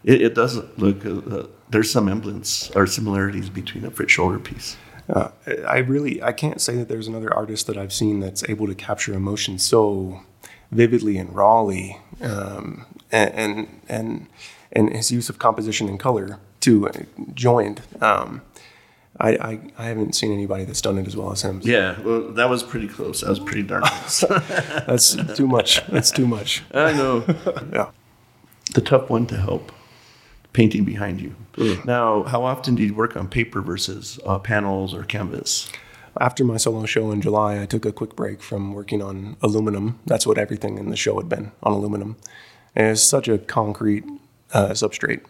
it, 0.03 0.21
it 0.21 0.35
does 0.35 0.57
look. 0.77 1.05
Uh, 1.05 1.47
there's 1.69 1.91
some 1.91 2.09
emblems 2.09 2.71
or 2.75 2.85
similarities 2.87 3.49
between 3.49 3.85
a 3.85 3.91
Fritz 3.91 4.15
Scholder 4.15 4.43
piece. 4.43 4.77
Uh, 5.09 5.29
I 5.67 5.79
really 5.79 6.21
I 6.21 6.31
can't 6.31 6.61
say 6.61 6.75
that 6.77 6.87
there's 6.87 7.07
another 7.07 7.33
artist 7.33 7.67
that 7.67 7.77
I've 7.77 7.93
seen 7.93 8.19
that's 8.19 8.47
able 8.49 8.67
to 8.67 8.75
capture 8.75 9.13
emotion 9.13 9.57
so 9.59 10.21
vividly 10.71 11.17
and 11.17 11.35
rawly, 11.35 11.97
um, 12.21 12.85
and, 13.11 13.31
and 13.33 13.81
and 13.89 14.27
and 14.71 14.93
his 14.93 15.11
use 15.11 15.29
of 15.29 15.39
composition 15.39 15.89
and 15.89 15.99
color 15.99 16.39
too 16.59 16.87
uh, 16.87 16.93
joined. 17.33 17.81
Um, 17.99 18.41
I, 19.19 19.31
I 19.31 19.59
I 19.77 19.85
haven't 19.85 20.15
seen 20.15 20.31
anybody 20.31 20.63
that's 20.63 20.81
done 20.81 20.97
it 20.97 21.07
as 21.07 21.17
well 21.17 21.31
as 21.31 21.41
him. 21.41 21.61
Yeah, 21.63 21.99
well, 22.01 22.29
that 22.31 22.49
was 22.49 22.63
pretty 22.63 22.87
close. 22.87 23.21
That 23.21 23.29
was 23.29 23.39
pretty 23.39 23.63
darn 23.63 23.83
close. 23.83 24.21
That's 24.87 25.15
too 25.35 25.47
much. 25.47 25.85
That's 25.87 26.11
too 26.11 26.25
much. 26.27 26.63
I 26.73 26.93
know. 26.93 27.25
Yeah. 27.73 27.91
the 28.73 28.81
tough 28.81 29.09
one 29.09 29.25
to 29.27 29.37
help 29.37 29.71
painting 30.53 30.83
behind 30.83 31.21
you. 31.21 31.35
Now, 31.85 32.23
how 32.23 32.43
often 32.43 32.75
do 32.75 32.83
you 32.83 32.93
work 32.93 33.15
on 33.15 33.27
paper 33.27 33.61
versus 33.61 34.19
uh, 34.25 34.39
panels 34.39 34.93
or 34.93 35.03
canvas? 35.03 35.69
After 36.19 36.43
my 36.43 36.57
solo 36.57 36.85
show 36.85 37.11
in 37.11 37.21
July, 37.21 37.61
I 37.61 37.65
took 37.65 37.85
a 37.85 37.91
quick 37.91 38.15
break 38.15 38.41
from 38.41 38.73
working 38.73 39.01
on 39.01 39.37
aluminum. 39.41 39.99
That's 40.05 40.27
what 40.27 40.37
everything 40.37 40.77
in 40.77 40.89
the 40.89 40.97
show 40.97 41.17
had 41.17 41.29
been 41.29 41.51
on 41.63 41.71
aluminum. 41.71 42.17
And 42.75 42.87
it's 42.87 43.01
such 43.01 43.27
a 43.27 43.37
concrete 43.37 44.03
uh, 44.53 44.69
substrate. 44.69 45.23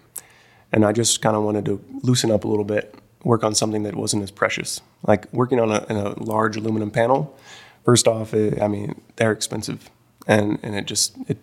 And 0.71 0.85
I 0.85 0.91
just 0.91 1.21
kind 1.21 1.35
of 1.35 1.43
wanted 1.43 1.65
to 1.65 1.83
loosen 2.01 2.31
up 2.31 2.45
a 2.45 2.47
little 2.47 2.63
bit, 2.63 2.95
work 3.23 3.43
on 3.43 3.53
something 3.53 3.83
that 3.83 3.95
wasn't 3.95 4.23
as 4.23 4.31
precious. 4.31 4.81
Like 5.05 5.31
working 5.33 5.59
on 5.59 5.71
a, 5.71 5.85
in 5.89 5.97
a 5.97 6.19
large 6.23 6.57
aluminum 6.57 6.89
panel, 6.89 7.37
first 7.83 8.07
off, 8.07 8.33
it, 8.33 8.61
I 8.61 8.67
mean, 8.67 8.99
they're 9.17 9.31
expensive. 9.31 9.89
And, 10.27 10.59
and 10.63 10.75
it 10.75 10.85
just, 10.85 11.15
it, 11.27 11.37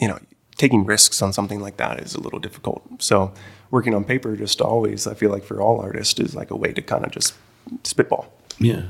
you 0.00 0.08
know, 0.08 0.18
taking 0.56 0.84
risks 0.84 1.22
on 1.22 1.32
something 1.32 1.60
like 1.60 1.76
that 1.78 2.00
is 2.00 2.14
a 2.14 2.20
little 2.20 2.38
difficult. 2.38 2.82
So 2.98 3.32
working 3.70 3.94
on 3.94 4.04
paper 4.04 4.36
just 4.36 4.60
always, 4.60 5.06
I 5.06 5.14
feel 5.14 5.30
like 5.30 5.44
for 5.44 5.60
all 5.60 5.80
artists, 5.80 6.20
is 6.20 6.34
like 6.34 6.50
a 6.50 6.56
way 6.56 6.72
to 6.72 6.82
kind 6.82 7.04
of 7.04 7.10
just 7.10 7.34
spitball. 7.84 8.32
Yeah. 8.58 8.82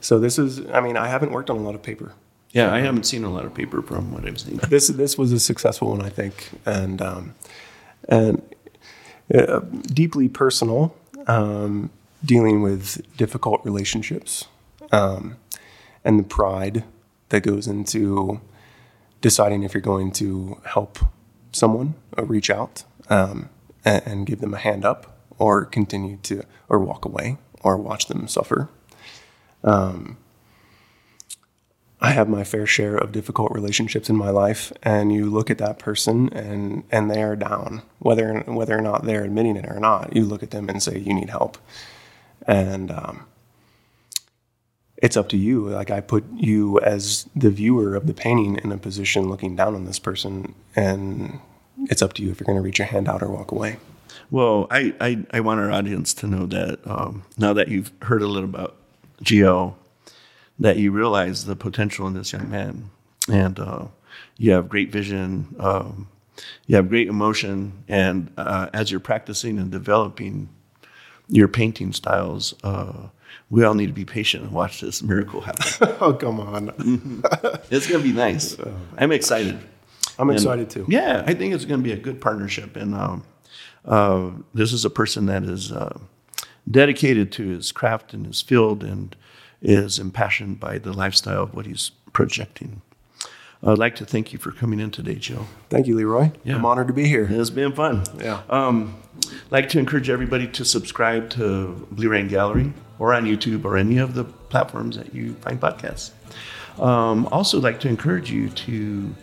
So 0.00 0.18
this 0.18 0.38
is, 0.38 0.66
I 0.70 0.80
mean, 0.80 0.96
I 0.96 1.08
haven't 1.08 1.32
worked 1.32 1.50
on 1.50 1.58
a 1.58 1.62
lot 1.62 1.74
of 1.74 1.82
paper. 1.82 2.12
Yeah, 2.54 2.72
I 2.72 2.80
haven't 2.80 3.04
seen 3.04 3.24
a 3.24 3.30
lot 3.30 3.44
of 3.44 3.52
paper 3.52 3.82
from 3.82 4.12
what 4.12 4.24
I've 4.24 4.38
seen. 4.38 4.60
This 4.68 4.86
this 4.86 5.18
was 5.18 5.32
a 5.32 5.40
successful 5.40 5.90
one, 5.90 6.02
I 6.02 6.08
think, 6.08 6.50
and 6.64 7.02
um, 7.02 7.34
and 8.08 8.42
uh, 9.34 9.58
deeply 9.92 10.28
personal, 10.28 10.94
um, 11.26 11.90
dealing 12.24 12.62
with 12.62 13.04
difficult 13.16 13.60
relationships, 13.64 14.46
um, 14.92 15.36
and 16.04 16.20
the 16.20 16.22
pride 16.22 16.84
that 17.30 17.40
goes 17.42 17.66
into 17.66 18.40
deciding 19.24 19.62
if 19.62 19.72
you're 19.72 19.80
going 19.80 20.12
to 20.12 20.60
help 20.66 20.98
someone 21.50 21.94
or 22.18 22.26
reach 22.26 22.50
out 22.50 22.84
um, 23.08 23.48
and, 23.82 24.02
and 24.06 24.26
give 24.26 24.40
them 24.40 24.52
a 24.52 24.58
hand 24.58 24.84
up, 24.84 25.18
or 25.38 25.64
continue 25.64 26.18
to, 26.18 26.42
or 26.68 26.78
walk 26.78 27.06
away, 27.06 27.38
or 27.62 27.78
watch 27.78 28.04
them 28.08 28.28
suffer. 28.28 28.68
I 32.02 32.10
have 32.10 32.28
my 32.28 32.44
fair 32.44 32.66
share 32.66 32.96
of 32.98 33.12
difficult 33.12 33.50
relationships 33.52 34.10
in 34.10 34.16
my 34.16 34.28
life, 34.28 34.70
and 34.82 35.10
you 35.10 35.30
look 35.30 35.50
at 35.50 35.56
that 35.56 35.78
person 35.78 36.28
and 36.34 36.84
and 36.92 37.10
they 37.10 37.22
are 37.22 37.34
down, 37.34 37.80
whether 38.00 38.40
whether 38.40 38.76
or 38.76 38.82
not 38.82 39.06
they're 39.06 39.24
admitting 39.24 39.56
it 39.56 39.64
or 39.64 39.80
not. 39.80 40.14
You 40.14 40.26
look 40.26 40.42
at 40.42 40.50
them 40.50 40.68
and 40.68 40.82
say 40.82 40.98
you 40.98 41.14
need 41.14 41.30
help, 41.30 41.56
and 42.46 42.90
um, 42.90 43.24
it's 44.98 45.16
up 45.16 45.28
to 45.30 45.36
you. 45.36 45.68
Like 45.68 45.90
I 45.90 46.00
put 46.00 46.24
you 46.34 46.80
as 46.80 47.28
the 47.34 47.50
viewer 47.50 47.94
of 47.94 48.06
the 48.06 48.14
painting 48.14 48.58
in 48.62 48.72
a 48.72 48.78
position 48.78 49.28
looking 49.28 49.56
down 49.56 49.74
on 49.74 49.84
this 49.84 49.98
person, 49.98 50.54
and 50.76 51.40
it's 51.90 52.02
up 52.02 52.12
to 52.14 52.22
you 52.22 52.30
if 52.30 52.40
you're 52.40 52.46
going 52.46 52.58
to 52.58 52.62
reach 52.62 52.78
your 52.78 52.86
hand 52.86 53.08
out 53.08 53.22
or 53.22 53.28
walk 53.28 53.52
away. 53.52 53.78
Well, 54.30 54.66
I, 54.70 54.94
I, 55.00 55.24
I 55.32 55.40
want 55.40 55.60
our 55.60 55.70
audience 55.70 56.14
to 56.14 56.26
know 56.26 56.46
that 56.46 56.80
um, 56.86 57.24
now 57.36 57.52
that 57.52 57.68
you've 57.68 57.92
heard 58.02 58.22
a 58.22 58.26
little 58.26 58.48
about 58.48 58.76
Gio, 59.22 59.74
that 60.58 60.76
you 60.76 60.92
realize 60.92 61.44
the 61.44 61.56
potential 61.56 62.06
in 62.06 62.14
this 62.14 62.32
young 62.32 62.50
man, 62.50 62.90
and 63.30 63.58
uh, 63.58 63.86
you 64.38 64.52
have 64.52 64.68
great 64.68 64.90
vision, 64.90 65.54
um, 65.58 66.08
you 66.66 66.76
have 66.76 66.88
great 66.88 67.08
emotion, 67.08 67.84
and 67.88 68.32
uh, 68.36 68.68
as 68.72 68.90
you're 68.90 69.00
practicing 69.00 69.58
and 69.58 69.70
developing 69.70 70.48
your 71.28 71.48
painting 71.48 71.92
styles, 71.92 72.54
uh, 72.62 73.08
we 73.50 73.64
all 73.64 73.74
need 73.74 73.86
to 73.86 73.92
be 73.92 74.04
patient 74.04 74.44
and 74.44 74.52
watch 74.52 74.80
this 74.80 75.02
miracle 75.02 75.40
happen. 75.40 75.96
Oh 76.00 76.12
come 76.14 76.40
on! 76.40 76.70
it's 77.70 77.86
going 77.86 78.02
to 78.02 78.08
be 78.08 78.12
nice. 78.12 78.56
I'm 78.98 79.12
excited. 79.12 79.58
I'm 80.18 80.28
And, 80.28 80.38
excited 80.38 80.70
too. 80.70 80.86
Yeah, 80.88 81.24
I 81.26 81.34
think 81.34 81.54
it's 81.54 81.64
going 81.64 81.80
to 81.80 81.84
be 81.84 81.92
a 81.92 81.96
good 81.96 82.20
partnership. 82.20 82.76
And 82.76 82.94
um, 82.94 83.24
uh, 83.84 84.30
this 84.52 84.72
is 84.72 84.84
a 84.84 84.90
person 84.90 85.26
that 85.26 85.42
is 85.44 85.72
uh, 85.72 85.98
dedicated 86.70 87.32
to 87.32 87.48
his 87.48 87.72
craft 87.72 88.14
and 88.14 88.26
his 88.26 88.40
field 88.40 88.82
and 88.84 89.14
is 89.60 89.98
impassioned 89.98 90.60
by 90.60 90.78
the 90.78 90.92
lifestyle 90.92 91.42
of 91.44 91.54
what 91.54 91.66
he's 91.66 91.90
projecting. 92.12 92.82
I'd 93.66 93.78
like 93.78 93.96
to 93.96 94.04
thank 94.04 94.32
you 94.32 94.38
for 94.38 94.52
coming 94.52 94.78
in 94.78 94.90
today, 94.90 95.14
Joe. 95.14 95.46
Thank 95.70 95.86
you, 95.86 95.96
Leroy. 95.96 96.32
Yeah. 96.44 96.56
I'm 96.56 96.66
honored 96.66 96.88
to 96.88 96.92
be 96.92 97.06
here. 97.06 97.26
It's 97.30 97.50
been 97.50 97.72
fun. 97.72 98.04
Yeah. 98.18 98.42
Um, 98.50 98.96
I'd 99.26 99.52
like 99.52 99.68
to 99.70 99.78
encourage 99.78 100.10
everybody 100.10 100.46
to 100.48 100.64
subscribe 100.64 101.30
to 101.30 101.86
Blue 101.90 102.10
Rain 102.10 102.28
Gallery 102.28 102.72
or 102.98 103.14
on 103.14 103.24
YouTube 103.24 103.64
or 103.64 103.76
any 103.76 103.98
of 103.98 104.14
the 104.14 104.24
platforms 104.24 104.96
that 104.96 105.14
you 105.14 105.34
find 105.34 105.60
podcasts. 105.60 106.10
Um, 106.78 107.26
also, 107.32 107.60
like 107.60 107.80
to 107.80 107.88
encourage 107.88 108.30
you 108.30 108.50
to 108.50 109.14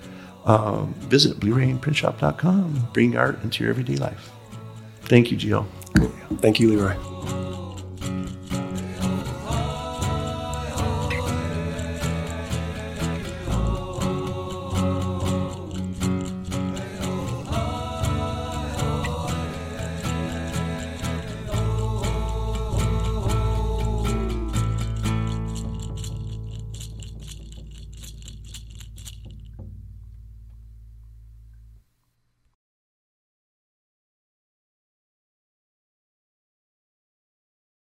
um, 0.45 0.93
visit 0.99 1.39
BlueRainPrintShop.com. 1.39 2.89
Bring 2.93 3.17
art 3.17 3.43
into 3.43 3.63
your 3.63 3.71
everyday 3.71 3.97
life. 3.97 4.31
Thank 5.01 5.31
you, 5.31 5.37
Gio. 5.37 5.65
Thank 6.39 6.59
you, 6.59 6.69
Leroy. 6.69 7.60